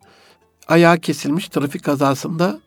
[0.68, 2.60] ayağı kesilmiş trafik kazasında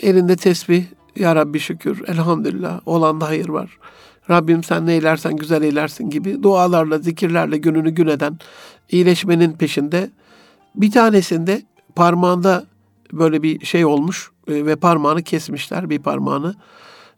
[0.00, 0.84] elinde tesbih
[1.16, 3.78] ya Rabbi şükür elhamdülillah olan da hayır var.
[4.30, 8.38] Rabbim sen ne eylersen güzel eylersin gibi dualarla zikirlerle gününü gün eden
[8.90, 10.10] iyileşmenin peşinde
[10.74, 11.62] bir tanesinde
[11.94, 12.66] parmağında
[13.12, 16.54] böyle bir şey olmuş e, ve parmağını kesmişler bir parmağını.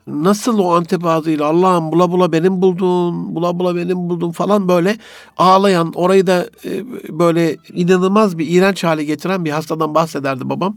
[0.06, 4.96] Nasıl o Antep Allah'ım bula bula benim buldun, bula bula benim buldun falan böyle
[5.36, 6.84] ağlayan, orayı da e,
[7.18, 10.76] böyle inanılmaz bir iğrenç hale getiren bir hastadan bahsederdi babam.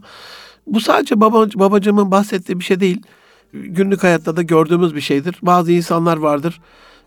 [0.66, 3.02] Bu sadece baba, babacığımın bahsettiği bir şey değil.
[3.52, 5.36] Günlük hayatta da gördüğümüz bir şeydir.
[5.42, 6.60] Bazı insanlar vardır.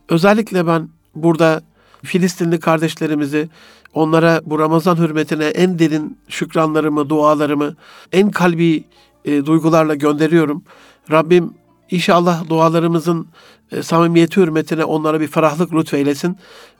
[0.09, 1.61] Özellikle ben burada
[2.03, 3.49] Filistinli kardeşlerimizi
[3.93, 7.75] onlara bu Ramazan hürmetine en derin şükranlarımı, dualarımı,
[8.11, 8.83] en kalbi
[9.25, 10.63] e, duygularla gönderiyorum.
[11.11, 11.53] Rabbim
[11.91, 13.27] İnşallah dualarımızın
[13.71, 16.37] e, samimiyeti hürmetine onlara bir ferahlık lütfeylesin.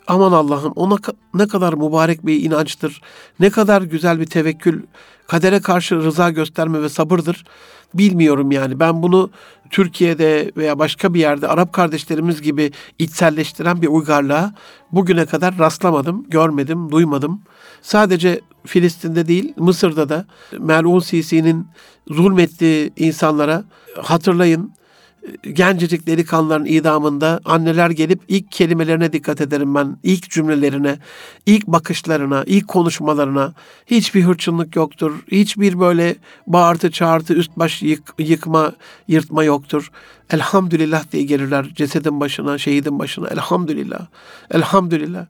[0.07, 0.97] Aman Allah'ım ona
[1.33, 3.01] ne kadar mübarek bir inançtır.
[3.39, 4.83] Ne kadar güzel bir tevekkül,
[5.27, 7.45] kadere karşı rıza gösterme ve sabırdır.
[7.93, 9.29] Bilmiyorum yani ben bunu
[9.69, 14.53] Türkiye'de veya başka bir yerde Arap kardeşlerimiz gibi içselleştiren bir uygarlığa
[14.91, 17.41] bugüne kadar rastlamadım, görmedim, duymadım.
[17.81, 20.25] Sadece Filistin'de değil Mısır'da da
[20.59, 21.67] Melun Sisi'nin
[22.07, 23.63] zulmettiği insanlara
[24.03, 24.73] hatırlayın
[25.53, 29.97] gencecik delikanlıların idamında anneler gelip ilk kelimelerine dikkat ederim ben.
[30.03, 30.99] ilk cümlelerine,
[31.45, 33.53] ilk bakışlarına, ilk konuşmalarına
[33.85, 35.23] hiçbir hırçınlık yoktur.
[35.31, 36.15] Hiçbir böyle
[36.47, 38.73] bağırtı çağırtı üst baş yık, yıkma,
[39.07, 39.91] yırtma yoktur.
[40.29, 43.27] Elhamdülillah diye gelirler cesedin başına, şehidin başına.
[43.27, 44.07] Elhamdülillah.
[44.51, 45.25] Elhamdülillah.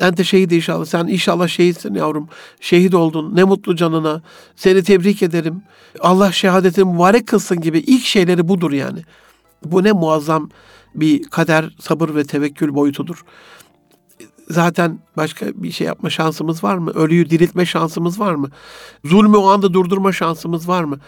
[0.00, 0.84] Ente şehit inşallah.
[0.84, 2.28] Sen inşallah şehitsin yavrum.
[2.60, 3.36] Şehit oldun.
[3.36, 4.22] Ne mutlu canına.
[4.56, 5.62] Seni tebrik ederim.
[6.00, 9.02] Allah şehadetini mübarek kılsın gibi ilk şeyleri budur yani.
[9.64, 10.50] Bu ne muazzam
[10.94, 13.24] bir kader, sabır ve tevekkül boyutudur.
[14.50, 16.90] Zaten başka bir şey yapma şansımız var mı?
[16.90, 18.50] Ölüyü diriltme şansımız var mı?
[19.04, 20.98] Zulmü o anda durdurma şansımız var mı?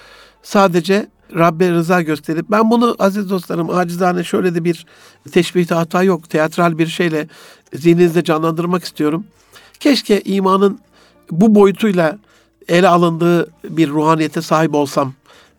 [0.42, 4.86] Sadece Rabbe rıza gösterip ben bunu aziz dostlarım acizane şöyle de bir
[5.32, 6.30] teşbihte hata yok.
[6.30, 7.28] Teatral bir şeyle
[7.74, 9.24] zihninizde canlandırmak istiyorum.
[9.80, 10.78] Keşke imanın
[11.30, 12.18] bu boyutuyla
[12.68, 15.12] ele alındığı bir ruhaniyete sahip olsam.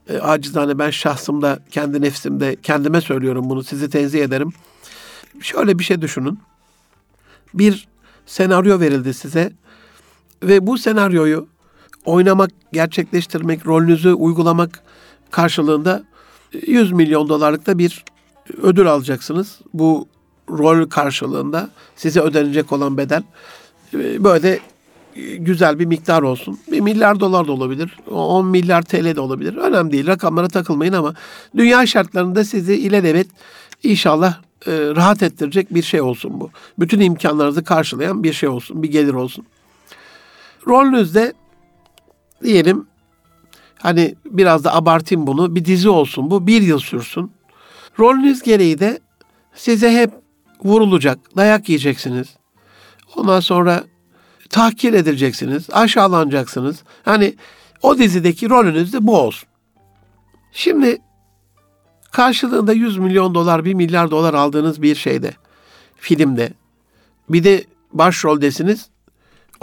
[0.10, 3.64] E, acizane ben şahsımda, kendi nefsimde, kendime söylüyorum bunu.
[3.64, 4.54] Sizi tenzih ederim.
[5.42, 6.40] Şöyle bir şey düşünün.
[7.54, 7.88] Bir
[8.26, 9.54] senaryo verildi size
[10.44, 11.48] ve bu senaryoyu
[12.06, 14.84] oynamak, gerçekleştirmek, rolünüzü uygulamak
[15.34, 16.04] karşılığında
[16.68, 18.06] 100 milyon dolarlıkta bir
[18.62, 19.60] ödül alacaksınız.
[19.74, 20.08] Bu
[20.50, 23.24] rol karşılığında size ödenecek olan bedel
[23.94, 24.60] e, böyle
[25.38, 26.60] güzel bir miktar olsun.
[26.72, 27.98] Bir milyar dolar da olabilir.
[28.12, 29.56] 10 milyar TL de olabilir.
[29.56, 30.08] Önemli değil.
[30.08, 31.14] Rakamlara takılmayın ama
[31.58, 33.28] dünya şartlarında sizi ilelebet
[33.84, 36.50] inşallah e, rahat ettirecek bir şey olsun bu.
[36.80, 38.84] Bütün imkanlarınızı karşılayan bir şey olsun.
[38.84, 39.46] Bir gelir olsun.
[40.68, 41.34] Rolünüzde
[42.44, 42.86] diyelim
[43.84, 45.56] hani biraz da abartayım bunu.
[45.56, 46.48] Bir dizi olsun bu.
[46.48, 47.32] Bir yıl sürsün.
[48.00, 49.00] Rolünüz gereği de
[49.54, 50.12] size hep
[50.64, 52.28] vurulacak, dayak yiyeceksiniz.
[53.16, 53.84] Ondan sonra
[54.50, 56.84] tahkir edileceksiniz, aşağılanacaksınız.
[57.06, 57.36] Hani
[57.82, 59.50] o dizideki rolünüz de bu olsun.
[60.52, 60.98] Şimdi
[62.12, 65.34] karşılığında 100 milyon dolar, 1 milyar dolar aldığınız bir şeyde,
[65.96, 66.54] filmde
[67.30, 68.93] bir de başroldesiniz.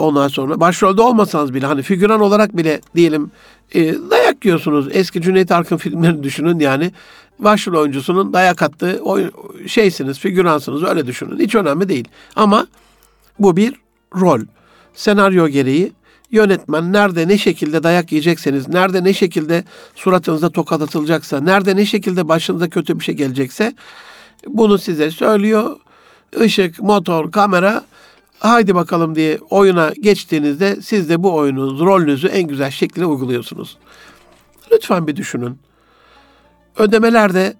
[0.01, 3.31] Ondan sonra başrolde olmasanız bile hani figüran olarak bile diyelim
[3.75, 4.87] e, dayak yiyorsunuz.
[4.91, 6.91] Eski Cüneyt Arkın filmlerini düşünün yani.
[7.39, 9.19] Başrol oyuncusunun dayak attığı o
[9.67, 11.39] şeysiniz, figüransınız öyle düşünün.
[11.39, 12.07] Hiç önemli değil.
[12.35, 12.67] Ama
[13.39, 13.73] bu bir
[14.15, 14.39] rol.
[14.93, 15.91] Senaryo gereği
[16.31, 19.63] yönetmen nerede ne şekilde dayak yiyecekseniz, nerede ne şekilde
[19.95, 23.73] suratınızda tokat atılacaksa, nerede ne şekilde başınıza kötü bir şey gelecekse
[24.47, 25.75] bunu size söylüyor.
[26.43, 27.83] Işık, motor, kamera
[28.41, 33.77] haydi bakalım diye oyuna geçtiğinizde siz de bu oyunun rolünüzü en güzel şekilde uyguluyorsunuz.
[34.71, 35.57] Lütfen bir düşünün.
[36.77, 37.53] Ödemeler de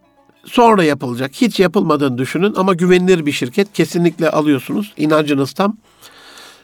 [0.46, 1.32] sonra yapılacak.
[1.34, 3.74] Hiç yapılmadığını düşünün ama güvenilir bir şirket.
[3.74, 4.94] Kesinlikle alıyorsunuz.
[4.98, 5.78] İnancınız tam.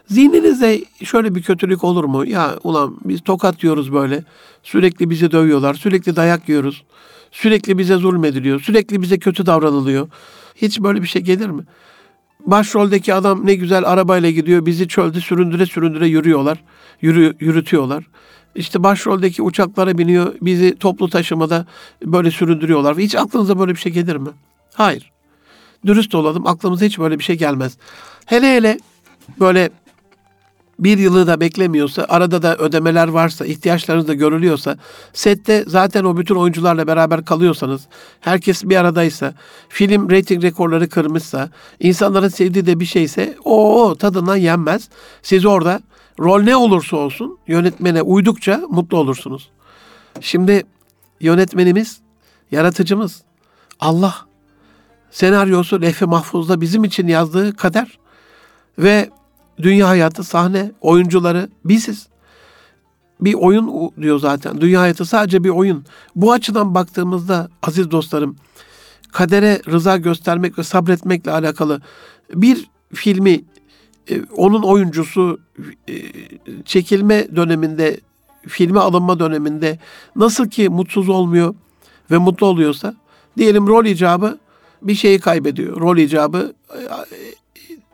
[0.08, 2.26] Zihninizde şöyle bir kötülük olur mu?
[2.26, 4.24] Ya ulan biz tokat yiyoruz böyle.
[4.64, 5.74] Sürekli bizi dövüyorlar.
[5.74, 6.84] Sürekli dayak yiyoruz.
[7.32, 8.60] Sürekli bize zulmediliyor.
[8.60, 10.08] Sürekli bize kötü davranılıyor.
[10.56, 11.64] Hiç böyle bir şey gelir mi?
[12.48, 14.66] Başroldeki adam ne güzel arabayla gidiyor.
[14.66, 16.64] Bizi çölde süründüre süründüre yürüyorlar.
[17.02, 18.04] Yürü, yürütüyorlar.
[18.56, 20.34] İşte başroldeki uçaklara biniyor.
[20.42, 21.66] Bizi toplu taşımada
[22.06, 22.98] böyle süründürüyorlar.
[22.98, 24.30] Hiç aklınıza böyle bir şey gelir mi?
[24.74, 25.12] Hayır.
[25.86, 26.48] Dürüst olalım.
[26.48, 27.78] Aklımıza hiç böyle bir şey gelmez.
[28.26, 28.80] Hele hele
[29.40, 29.70] böyle
[30.80, 34.78] bir yılı da beklemiyorsa, arada da ödemeler varsa, ihtiyaçlarınız da görülüyorsa,
[35.14, 37.82] sette zaten o bütün oyuncularla beraber kalıyorsanız,
[38.20, 39.34] herkes bir aradaysa,
[39.70, 44.90] film reyting rekorları kırmışsa, insanların sevdiği de bir şeyse, o tadından yenmez.
[45.22, 45.82] Siz orada
[46.20, 49.50] rol ne olursa olsun yönetmene uydukça mutlu olursunuz.
[50.22, 50.64] Şimdi
[51.20, 52.00] yönetmenimiz,
[52.52, 53.22] yaratıcımız
[53.80, 54.16] Allah.
[55.12, 58.00] Senaryosu lehve mahfuzda bizim için yazdığı kader
[58.78, 59.10] ve
[59.62, 62.08] Dünya hayatı sahne, oyuncuları biziz.
[63.22, 64.62] Bir oyun diyor zaten.
[64.62, 65.86] Dünya hayatı sadece bir oyun.
[66.16, 68.36] Bu açıdan baktığımızda aziz dostlarım,
[69.12, 71.82] kadere rıza göstermek ve sabretmekle alakalı
[72.34, 73.44] bir filmi
[74.10, 75.40] e, onun oyuncusu
[75.90, 75.94] e,
[76.66, 78.00] çekilme döneminde,
[78.48, 79.80] filme alınma döneminde
[80.16, 81.56] nasıl ki mutsuz olmuyor
[82.12, 82.96] ve mutlu oluyorsa
[83.38, 84.38] diyelim rol icabı
[84.82, 85.82] bir şeyi kaybediyor.
[85.82, 86.82] Rol icabı e,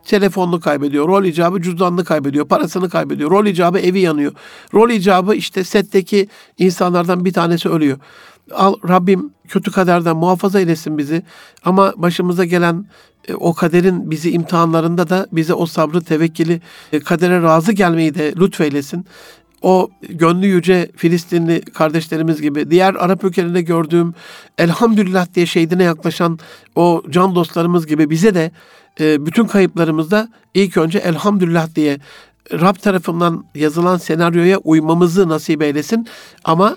[0.04, 1.08] telefonunu kaybediyor.
[1.08, 2.48] Rol icabı cüzdanını kaybediyor.
[2.48, 3.30] Parasını kaybediyor.
[3.30, 4.32] Rol icabı evi yanıyor.
[4.74, 7.98] Rol icabı işte setteki insanlardan bir tanesi ölüyor.
[8.52, 11.22] Al, Rabbim kötü kaderden muhafaza eylesin bizi.
[11.64, 12.86] Ama başımıza gelen
[13.28, 16.60] e, o kaderin bizi imtihanlarında da bize o sabrı, tevekkili,
[16.92, 19.06] e, kadere razı gelmeyi de lütfeylesin
[19.64, 24.14] o gönlü yüce Filistinli kardeşlerimiz gibi diğer Arap ülkelerinde gördüğüm
[24.58, 26.38] elhamdülillah diye şehidine yaklaşan
[26.74, 28.50] o can dostlarımız gibi bize de
[29.00, 31.98] e, bütün kayıplarımızda ilk önce elhamdülillah diye
[32.52, 36.06] Rab tarafından yazılan senaryoya uymamızı nasip eylesin.
[36.44, 36.76] Ama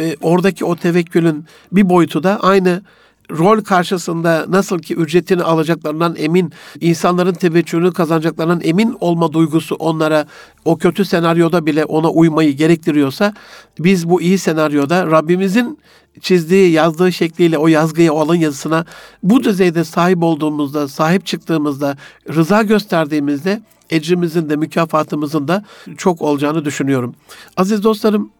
[0.00, 2.82] e, oradaki o tevekkülün bir boyutu da aynı
[3.30, 10.26] rol karşısında nasıl ki ücretini alacaklarından emin, insanların teveccühünü kazanacaklarından emin olma duygusu onlara
[10.64, 13.34] o kötü senaryoda bile ona uymayı gerektiriyorsa
[13.78, 15.78] biz bu iyi senaryoda Rabbimizin
[16.20, 18.84] çizdiği, yazdığı şekliyle o yazgıya, o alın yazısına
[19.22, 21.96] bu düzeyde sahip olduğumuzda, sahip çıktığımızda,
[22.34, 25.64] rıza gösterdiğimizde ecrimizin de mükafatımızın da
[25.96, 27.14] çok olacağını düşünüyorum.
[27.56, 28.30] Aziz dostlarım,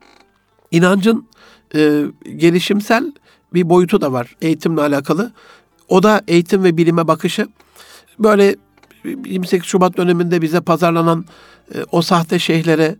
[0.71, 1.29] inancın
[1.75, 2.03] e,
[2.37, 3.13] gelişimsel
[3.55, 5.33] bir boyutu da var eğitimle alakalı.
[5.89, 7.49] O da eğitim ve bilime bakışı.
[8.19, 8.57] Böyle
[9.05, 11.25] 28 Şubat döneminde bize pazarlanan
[11.75, 12.97] e, o sahte şeyhlere,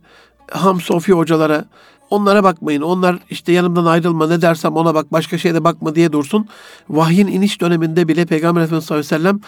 [0.51, 1.65] Ham Sofi hocalara,
[2.09, 2.81] onlara bakmayın.
[2.81, 6.47] Onlar işte yanımdan ayrılma ne dersem ona bak başka şeye de bakma diye dursun.
[6.89, 9.39] Vahyin iniş döneminde bile Peygamber Efendimiz sallallahu aleyhi ve sellem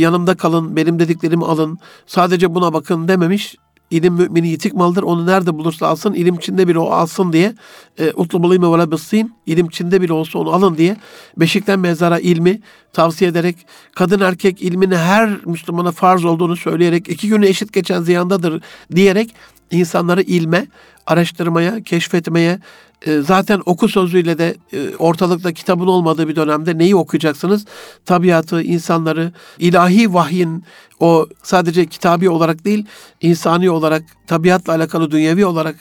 [0.00, 3.56] yanımda kalın, benim dediklerimi alın, sadece buna bakın dememiş.
[3.90, 5.02] İlim mümini yitik maldır.
[5.02, 6.14] Onu nerede bulursa alsın.
[6.14, 7.54] ilim içinde bile o alsın diye.
[7.98, 9.34] E, Utlubulîme ve lebissîn.
[9.46, 10.96] ilim içinde bile olsa onu alın diye.
[11.36, 12.60] Beşikten mezara ilmi
[12.92, 13.56] tavsiye ederek
[13.94, 18.62] kadın erkek ilmini her Müslümana farz olduğunu söyleyerek iki günü eşit geçen ziyandadır
[18.94, 19.34] diyerek
[19.70, 20.66] insanları ilme,
[21.06, 22.58] araştırmaya, keşfetmeye,
[23.06, 27.64] e, zaten oku sözüyle de e, ortalıkta kitabın olmadığı bir dönemde neyi okuyacaksınız?
[28.04, 30.64] Tabiatı, insanları, ilahi vahyin
[31.00, 32.86] o sadece kitabi olarak değil,
[33.20, 35.76] insani olarak, tabiatla alakalı, dünyevi olarak,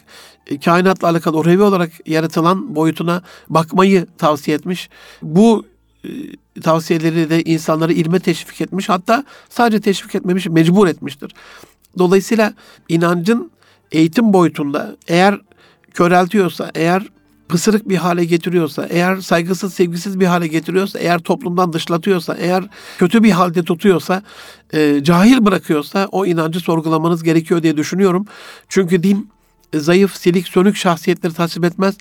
[0.48, 4.90] e, kainatla alakalı, urevi olarak yaratılan boyutuna bakmayı tavsiye etmiş.
[5.22, 5.66] Bu
[6.64, 8.90] tavsiyeleri de insanları ilme teşvik etmiş.
[8.90, 11.32] Hatta sadece teşvik etmemiş, mecbur etmiştir.
[11.98, 12.54] Dolayısıyla
[12.90, 13.52] inancın
[13.92, 15.40] eğitim boyutunda eğer
[15.98, 17.04] köreltiyorsa, eğer
[17.50, 22.64] pısırık bir hale getiriyorsa, eğer saygısız, sevgisiz bir hale getiriyorsa, eğer toplumdan dışlatıyorsa, eğer
[22.98, 24.22] kötü bir halde tutuyorsa,
[24.74, 28.26] e, cahil bırakıyorsa o inancı sorgulamanız gerekiyor diye düşünüyorum.
[28.70, 29.30] Çünkü din
[29.74, 31.98] zayıf, silik, sönük şahsiyetleri tasvip etmez.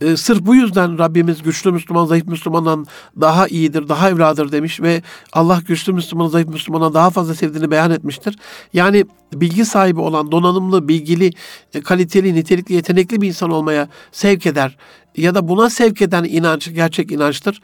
[0.00, 2.86] E, sırf bu yüzden Rabbimiz güçlü Müslüman zayıf Müslümandan
[3.20, 7.90] daha iyidir, daha evladır demiş ve Allah güçlü Müslüman zayıf Müslümandan daha fazla sevdiğini beyan
[7.90, 8.38] etmiştir.
[8.72, 11.30] Yani bilgi sahibi olan, donanımlı, bilgili,
[11.74, 14.76] e, kaliteli, nitelikli, yetenekli bir insan olmaya sevk eder
[15.16, 17.60] ya da buna sevk eden inanç gerçek inançtır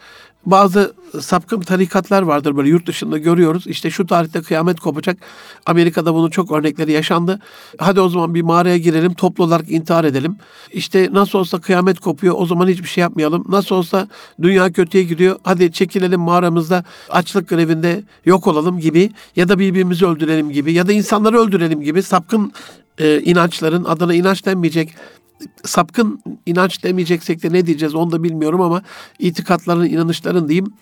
[0.47, 3.67] bazı sapkın tarikatlar vardır böyle yurt dışında görüyoruz.
[3.67, 5.19] İşte şu tarihte kıyamet kopacak.
[5.67, 7.41] Amerika'da bunun çok örnekleri yaşandı.
[7.79, 10.37] Hadi o zaman bir mağaraya girelim, toplu olarak intihar edelim.
[10.73, 13.45] İşte nasıl olsa kıyamet kopuyor, o zaman hiçbir şey yapmayalım.
[13.49, 14.09] Nasıl olsa
[14.43, 20.51] dünya kötüye gidiyor, hadi çekilelim mağaramızda, açlık grevinde yok olalım gibi ya da birbirimizi öldürelim
[20.51, 22.53] gibi ya da insanları öldürelim gibi sapkın
[22.99, 24.95] e, inançların adına inanç denmeyecek
[25.65, 28.83] sapkın inanç demeyeceksek de ne diyeceğiz onu da bilmiyorum ama
[29.19, 30.73] itikatların, inanışların diyeyim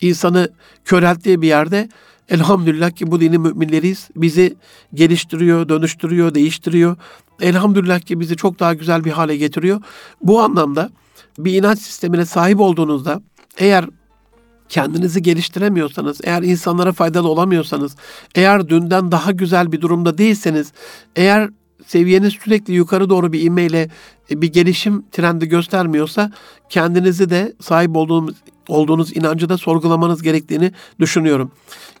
[0.00, 0.48] insanı
[0.84, 1.88] körelttiği bir yerde
[2.28, 4.08] elhamdülillah ki bu dinin müminleriyiz.
[4.16, 4.56] Bizi
[4.94, 6.96] geliştiriyor, dönüştürüyor, değiştiriyor.
[7.40, 9.82] Elhamdülillah ki bizi çok daha güzel bir hale getiriyor.
[10.22, 10.90] Bu anlamda
[11.38, 13.22] bir inanç sistemine sahip olduğunuzda
[13.58, 13.84] eğer
[14.68, 17.96] kendinizi geliştiremiyorsanız, eğer insanlara faydalı olamıyorsanız,
[18.34, 20.72] eğer dünden daha güzel bir durumda değilseniz,
[21.16, 21.50] eğer
[21.86, 23.90] seviyeniz sürekli yukarı doğru bir inmeyle
[24.30, 26.32] e, bir gelişim trendi göstermiyorsa
[26.68, 28.34] kendinizi de sahip olduğunuz,
[28.68, 31.50] olduğunuz inancı da sorgulamanız gerektiğini düşünüyorum.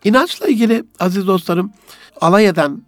[0.04, 1.72] İnançla ilgili aziz dostlarım
[2.20, 2.82] alay eden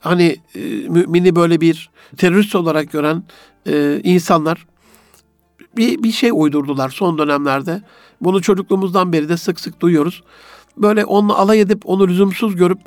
[0.00, 3.22] hani e, mümini böyle bir terörist olarak gören
[3.66, 4.66] e, insanlar
[5.76, 7.82] bir, bir şey uydurdular son dönemlerde.
[8.20, 10.22] Bunu çocukluğumuzdan beri de sık sık duyuyoruz.
[10.76, 12.78] Böyle onunla alay edip onu lüzumsuz görüp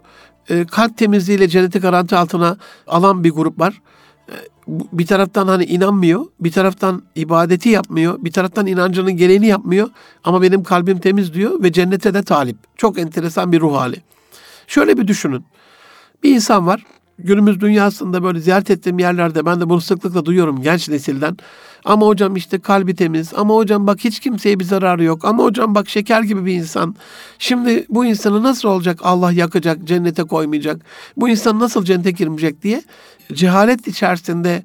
[0.49, 3.81] e, kalp temizliğiyle cenneti garanti altına alan bir grup var.
[4.29, 4.33] E,
[4.67, 9.89] bir taraftan hani inanmıyor, bir taraftan ibadeti yapmıyor, bir taraftan inancının gereğini yapmıyor
[10.23, 12.57] ama benim kalbim temiz diyor ve cennete de talip.
[12.77, 14.03] Çok enteresan bir ruh hali.
[14.67, 15.45] Şöyle bir düşünün.
[16.23, 16.85] Bir insan var,
[17.24, 21.38] günümüz dünyasında böyle ziyaret ettiğim yerlerde ben de bunu sıklıkla duyuyorum genç nesilden.
[21.86, 23.34] Ama hocam işte kalbi temiz.
[23.36, 25.26] Ama hocam bak hiç kimseye bir zararı yok.
[25.26, 26.95] Ama hocam bak şeker gibi bir insan.
[27.39, 30.82] Şimdi bu insanı nasıl olacak Allah yakacak, cennete koymayacak.
[31.17, 32.84] Bu insan nasıl cennete girmeyecek diye
[33.34, 34.63] cehalet içerisinde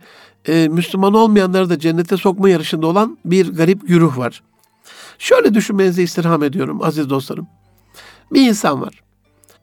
[0.49, 4.43] e, Müslüman olmayanları da cennete sokma yarışında olan bir garip güruh var.
[5.19, 7.47] Şöyle düşünmenizi istirham ediyorum aziz dostlarım.
[8.33, 9.03] Bir insan var.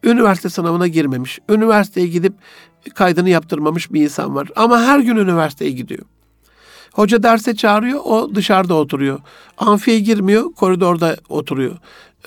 [0.04, 1.40] Üniversite sınavına girmemiş.
[1.50, 2.34] Üniversiteye gidip
[2.96, 4.48] kaydını yaptırmamış bir insan var.
[4.56, 6.06] Ama her gün üniversiteye gidiyor.
[6.94, 9.20] Hoca derse çağırıyor, o dışarıda oturuyor.
[9.58, 11.78] Amfiye girmiyor, koridorda oturuyor.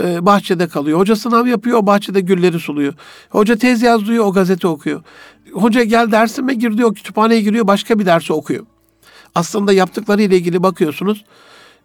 [0.00, 0.98] Ee, bahçede kalıyor.
[0.98, 2.94] Hoca sınav yapıyor, o bahçede gülleri suluyor.
[3.30, 5.02] Hoca tez yazıyor, o gazete okuyor.
[5.52, 8.66] Hoca gel dersime gir diyor, kütüphaneye giriyor, başka bir dersi okuyor.
[9.34, 11.24] Aslında yaptıkları ile ilgili bakıyorsunuz.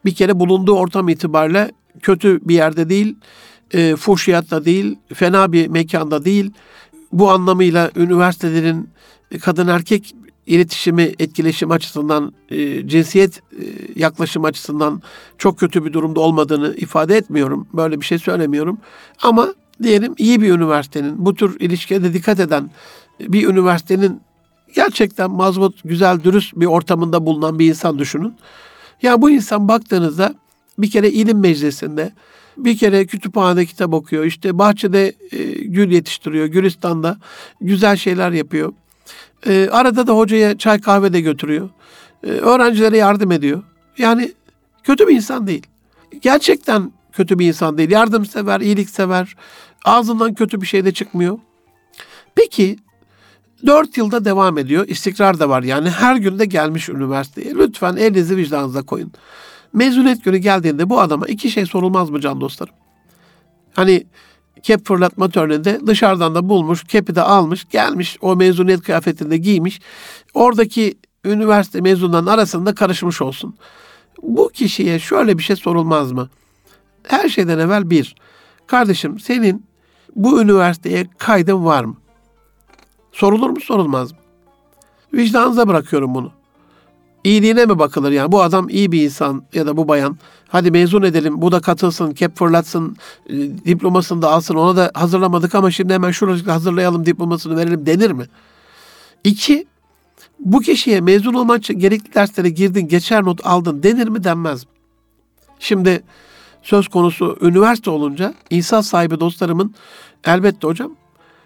[0.05, 3.15] Bir kere bulunduğu ortam itibariyle kötü bir yerde değil,
[3.73, 6.51] e, fuhşiyatta değil, fena bir mekanda değil.
[7.11, 8.89] Bu anlamıyla üniversitelerin
[9.41, 13.63] kadın erkek iletişimi, etkileşim açısından, e, cinsiyet e,
[13.95, 15.01] yaklaşım açısından
[15.37, 17.67] çok kötü bir durumda olmadığını ifade etmiyorum.
[17.73, 18.77] Böyle bir şey söylemiyorum.
[19.21, 19.53] Ama
[19.83, 22.69] diyelim iyi bir üniversitenin, bu tür ilişkiye de dikkat eden
[23.19, 24.21] bir üniversitenin
[24.75, 28.33] gerçekten mazmut, güzel, dürüst bir ortamında bulunan bir insan düşünün.
[29.01, 30.33] Ya bu insan baktığınızda
[30.77, 32.13] bir kere ilim meclisinde,
[32.65, 37.17] bir kere kütüphanede kitap okuyor, işte bahçede e, gül yetiştiriyor, Gülistan'da
[37.61, 38.73] güzel şeyler yapıyor.
[39.47, 41.69] E, arada da hocaya çay kahve de götürüyor.
[42.23, 43.63] E, öğrencilere yardım ediyor.
[43.97, 44.31] Yani
[44.83, 45.67] kötü bir insan değil.
[46.21, 47.91] Gerçekten kötü bir insan değil.
[47.91, 49.35] Yardımsever, iyiliksever.
[49.85, 51.39] Ağzından kötü bir şey de çıkmıyor.
[52.35, 52.77] Peki
[53.65, 54.87] dört yılda devam ediyor.
[54.87, 55.89] İstikrar da var yani.
[55.89, 57.55] Her günde gelmiş üniversiteye.
[57.55, 59.11] Lütfen elinizi vicdanınıza koyun.
[59.73, 62.73] Mezuniyet günü geldiğinde bu adama iki şey sorulmaz mı can dostlarım?
[63.73, 64.03] Hani
[64.63, 69.79] kep fırlatma töreninde dışarıdan da bulmuş, kepi de almış, gelmiş o mezuniyet kıyafetinde giymiş.
[70.33, 73.55] Oradaki üniversite mezunlarının arasında karışmış olsun.
[74.21, 76.29] Bu kişiye şöyle bir şey sorulmaz mı?
[77.03, 78.15] Her şeyden evvel bir,
[78.67, 79.65] kardeşim senin
[80.15, 81.97] bu üniversiteye kaydın var mı?
[83.11, 84.17] Sorulur mu sorulmaz mı?
[85.13, 86.38] Vicdanınıza bırakıyorum bunu
[87.23, 90.17] iyiliğine mi bakılır yani bu adam iyi bir insan ya da bu bayan
[90.47, 92.97] hadi mezun edelim bu da katılsın kep fırlatsın
[93.29, 98.11] e, diplomasını da alsın ona da hazırlamadık ama şimdi hemen şuracıkla hazırlayalım diplomasını verelim denir
[98.11, 98.25] mi?
[99.23, 99.67] İki
[100.39, 104.71] bu kişiye mezun olmak için gerekli derslere girdin geçer not aldın denir mi denmez mi?
[105.59, 106.03] Şimdi
[106.63, 109.75] söz konusu üniversite olunca insan sahibi dostlarımın
[110.25, 110.91] elbette hocam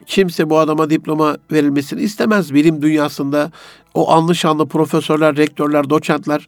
[0.06, 2.54] kimse bu adama diploma verilmesini istemez.
[2.54, 3.52] Bilim dünyasında
[3.94, 6.48] o anlı şanlı profesörler, rektörler, doçentler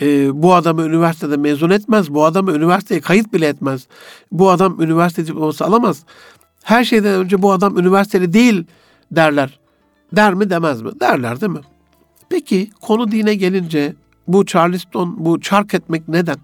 [0.00, 2.14] e, bu adamı üniversitede mezun etmez.
[2.14, 3.86] Bu adamı üniversiteye kayıt bile etmez.
[4.32, 6.04] Bu adam üniversite diploması alamaz.
[6.62, 8.64] Her şeyden önce bu adam üniversiteli değil
[9.10, 9.58] derler.
[10.12, 10.90] Der mi demez mi?
[11.00, 11.60] Derler değil mi?
[12.28, 13.94] Peki konu dine gelince
[14.28, 16.36] bu Charleston, bu çark etmek neden?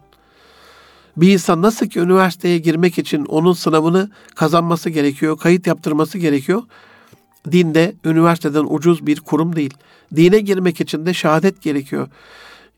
[1.21, 6.63] Bir insan nasıl ki üniversiteye girmek için onun sınavını kazanması gerekiyor, kayıt yaptırması gerekiyor.
[7.53, 9.75] Dinde üniversiteden ucuz bir kurum değil.
[10.17, 12.09] Dine girmek için de şehadet gerekiyor.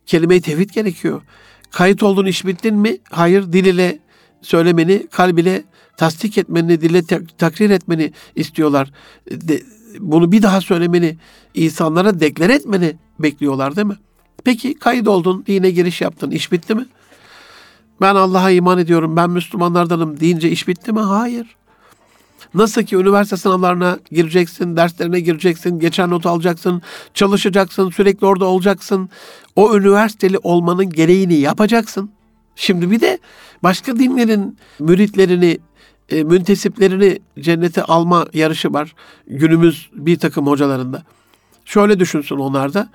[0.06, 1.22] Kelime-i tevhid gerekiyor.
[1.70, 2.98] Kayıt olduğun iş bittin mi?
[3.10, 3.52] Hayır.
[3.52, 3.98] Dil ile
[4.42, 5.64] söylemeni, kalb ile
[5.96, 7.02] tasdik etmeni, dille
[7.38, 8.92] takrir etmeni istiyorlar.
[9.30, 9.62] De,
[9.98, 11.16] bunu bir daha söylemeni,
[11.54, 13.96] insanlara deklar etmeni bekliyorlar değil mi?
[14.44, 16.86] Peki kayıt oldun, dine giriş yaptın, iş bitti mi?
[18.00, 21.00] Ben Allah'a iman ediyorum, ben Müslümanlardanım deyince iş bitti mi?
[21.00, 21.56] Hayır.
[22.54, 26.82] Nasıl ki üniversite sınavlarına gireceksin, derslerine gireceksin, geçen not alacaksın,
[27.14, 29.10] çalışacaksın, sürekli orada olacaksın.
[29.56, 32.10] O üniversiteli olmanın gereğini yapacaksın.
[32.56, 33.18] Şimdi bir de
[33.62, 35.58] başka dinlerin müritlerini,
[36.08, 38.94] e, müntesiplerini cennete alma yarışı var.
[39.26, 41.02] Günümüz bir takım hocalarında.
[41.64, 42.88] Şöyle düşünsün onlar da.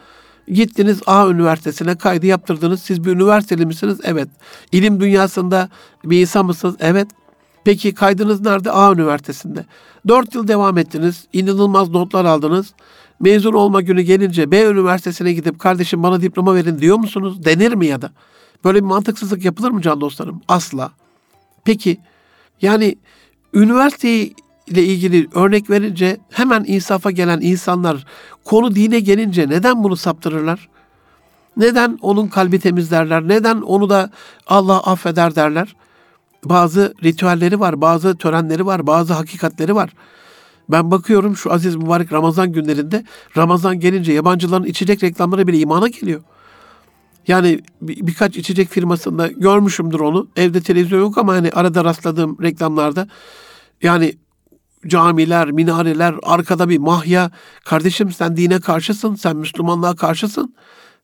[0.47, 2.81] Gittiniz A üniversitesine kaydı yaptırdınız.
[2.81, 3.99] Siz bir üniversiteli misiniz?
[4.03, 4.29] Evet.
[4.71, 5.69] İlim dünyasında
[6.03, 6.75] bir insan mısınız?
[6.79, 7.07] Evet.
[7.63, 8.71] Peki kaydınız nerede?
[8.71, 9.65] A üniversitesinde.
[10.07, 11.27] Dört yıl devam ettiniz.
[11.33, 12.73] İnanılmaz notlar aldınız.
[13.19, 17.45] Mezun olma günü gelince B üniversitesine gidip kardeşim bana diploma verin diyor musunuz?
[17.45, 18.11] Denir mi ya da?
[18.65, 20.41] Böyle bir mantıksızlık yapılır mı can dostlarım?
[20.47, 20.91] Asla.
[21.63, 21.97] Peki
[22.61, 22.95] yani
[23.53, 24.29] üniversite
[24.67, 28.05] ile ilgili örnek verince hemen insafa gelen insanlar
[28.43, 30.69] konu dine gelince neden bunu saptırırlar?
[31.57, 33.27] Neden onun kalbi temizlerler?
[33.27, 34.09] Neden onu da
[34.47, 35.75] Allah affeder derler?
[36.45, 39.89] Bazı ritüelleri var, bazı törenleri var, bazı hakikatleri var.
[40.69, 43.05] Ben bakıyorum şu aziz mübarek Ramazan günlerinde
[43.37, 46.21] Ramazan gelince yabancıların içecek reklamları bile imana geliyor.
[47.27, 50.27] Yani bir, birkaç içecek firmasında görmüşümdür onu.
[50.35, 53.07] Evde televizyon yok ama hani arada rastladığım reklamlarda
[53.81, 54.15] yani
[54.87, 57.31] camiler, minareler, arkada bir mahya.
[57.65, 60.55] Kardeşim sen dine karşısın, sen Müslümanlığa karşısın.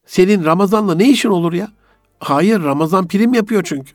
[0.06, 1.68] Senin Ramazan'la ne işin olur ya?
[2.20, 3.92] Hayır, Ramazan prim yapıyor çünkü.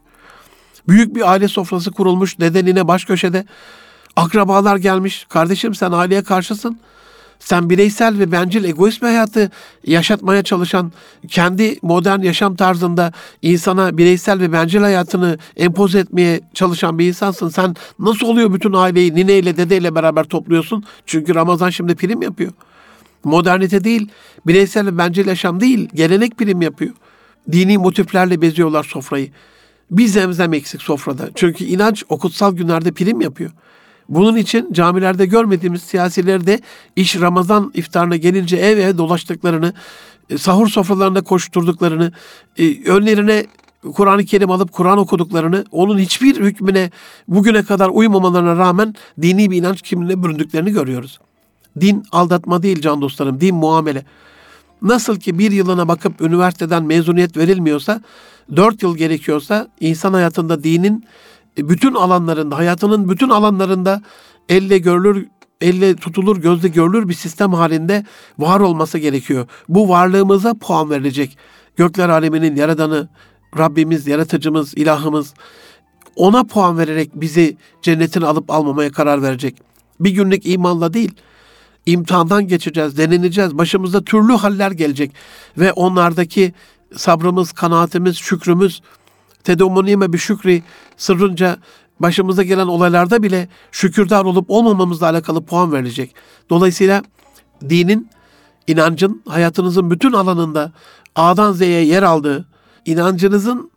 [0.89, 3.45] Büyük bir aile sofrası kurulmuş nedenine baş köşede.
[4.17, 5.27] Akrabalar gelmiş.
[5.29, 6.79] Kardeşim sen aileye karşısın.
[7.39, 9.51] Sen bireysel ve bencil egoist bir hayatı
[9.87, 10.93] yaşatmaya çalışan,
[11.29, 13.13] kendi modern yaşam tarzında
[13.43, 17.49] insana bireysel ve bencil hayatını empoze etmeye çalışan bir insansın.
[17.49, 20.85] Sen nasıl oluyor bütün aileyi nineyle dedeyle beraber topluyorsun?
[21.07, 22.53] Çünkü Ramazan şimdi prim yapıyor.
[23.25, 24.09] Modernite değil,
[24.47, 26.93] bireysel ve bencil yaşam değil, gelenek prim yapıyor.
[27.53, 29.31] Dini motiflerle beziyorlar sofrayı.
[29.91, 31.31] Bir zemzem eksik sofrada.
[31.35, 33.51] Çünkü inanç o kutsal günlerde prim yapıyor.
[34.09, 36.61] Bunun için camilerde görmediğimiz siyasileri de
[36.97, 39.73] iş Ramazan iftarına gelince ev eve dolaştıklarını,
[40.31, 42.13] e, sahur sofralarında koşturduklarını,
[42.59, 43.47] e, önlerine
[43.95, 46.91] Kur'an-ı Kerim alıp Kur'an okuduklarını, onun hiçbir hükmüne
[47.29, 51.19] bugüne kadar uymamalarına rağmen dini bir inanç kimliğine büründüklerini görüyoruz.
[51.81, 54.05] Din aldatma değil can dostlarım, din muamele.
[54.83, 58.01] Nasıl ki bir yılına bakıp üniversiteden mezuniyet verilmiyorsa,
[58.57, 61.05] dört yıl gerekiyorsa insan hayatında dinin
[61.59, 64.03] bütün alanlarında, hayatının bütün alanlarında
[64.49, 65.27] elle görülür,
[65.61, 68.05] elle tutulur, gözle görülür bir sistem halinde
[68.39, 69.47] var olması gerekiyor.
[69.69, 71.39] Bu varlığımıza puan verilecek.
[71.77, 73.09] Gökler aleminin yaradanı,
[73.59, 75.35] Rabbimiz, yaratıcımız, ilahımız
[76.17, 79.57] ona puan vererek bizi cennetin alıp almamaya karar verecek.
[80.01, 81.15] Bir günlük imanla değil,
[81.87, 83.59] imtihandan geçeceğiz, deneneceğiz.
[83.59, 85.13] Başımıza türlü haller gelecek
[85.59, 86.53] ve onlardaki
[86.97, 88.83] sabrımız, kanaatimiz, şükrümüz,
[89.47, 90.63] tedomonime bir şükri
[90.97, 91.57] sırrınca
[92.01, 96.15] başımıza gelen olaylarda bile şükürdar olup olmamamızla alakalı puan verilecek.
[96.51, 97.03] Dolayısıyla
[97.69, 98.11] dinin,
[98.67, 100.73] inancın hayatınızın bütün alanında
[101.15, 102.47] A'dan Z'ye yer aldığı,
[102.85, 103.71] inancınızın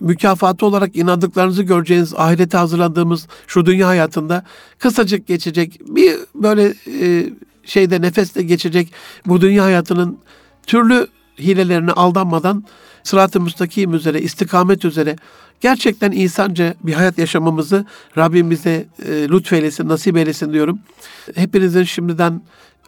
[0.00, 4.44] mükafatı olarak inandıklarınızı göreceğiniz ahirete hazırlandığımız şu dünya hayatında
[4.78, 7.32] kısacık geçecek bir böyle e,
[7.64, 8.92] şeyde nefeste geçecek
[9.26, 10.18] bu dünya hayatının
[10.66, 11.08] türlü
[11.38, 12.64] hilelerine aldanmadan
[13.02, 15.16] sırat-ı müstakim üzere, istikamet üzere
[15.60, 17.86] gerçekten insanca bir hayat yaşamamızı
[18.18, 20.78] Rabbim bize e, lütfeylesin, nasip eylesin diyorum.
[21.34, 22.42] Hepinizin şimdiden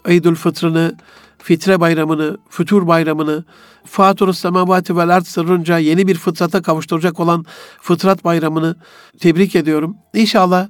[0.07, 0.95] Eydül Fıtrını,
[1.39, 3.45] Fitre Bayramını, Fütur Bayramını,
[3.85, 7.45] Fatur Semavati vel Ard sırrınca yeni bir fıtrata kavuşturacak olan
[7.81, 8.77] Fıtrat Bayramını
[9.21, 9.97] tebrik ediyorum.
[10.15, 10.69] İnşallah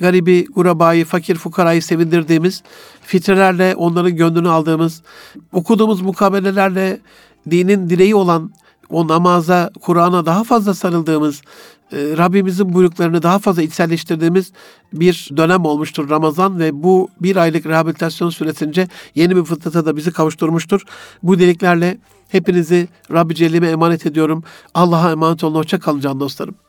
[0.00, 2.62] garibi, gurabayı, fakir fukarayı sevindirdiğimiz,
[3.02, 5.02] fitrelerle onların gönlünü aldığımız,
[5.52, 7.00] okuduğumuz mukabelelerle
[7.50, 8.52] dinin direği olan
[8.90, 11.42] o namaza, Kur'an'a daha fazla sarıldığımız,
[11.92, 14.52] e, Rabbimizin buyruklarını daha fazla içselleştirdiğimiz
[14.92, 20.12] bir dönem olmuştur Ramazan ve bu bir aylık rehabilitasyon süresince yeni bir fıtrata da bizi
[20.12, 20.82] kavuşturmuştur.
[21.22, 24.44] Bu dileklerle hepinizi Rabbi Celle'ime emanet ediyorum.
[24.74, 25.54] Allah'a emanet olun.
[25.54, 26.63] Hoşça kalın can dostlarım.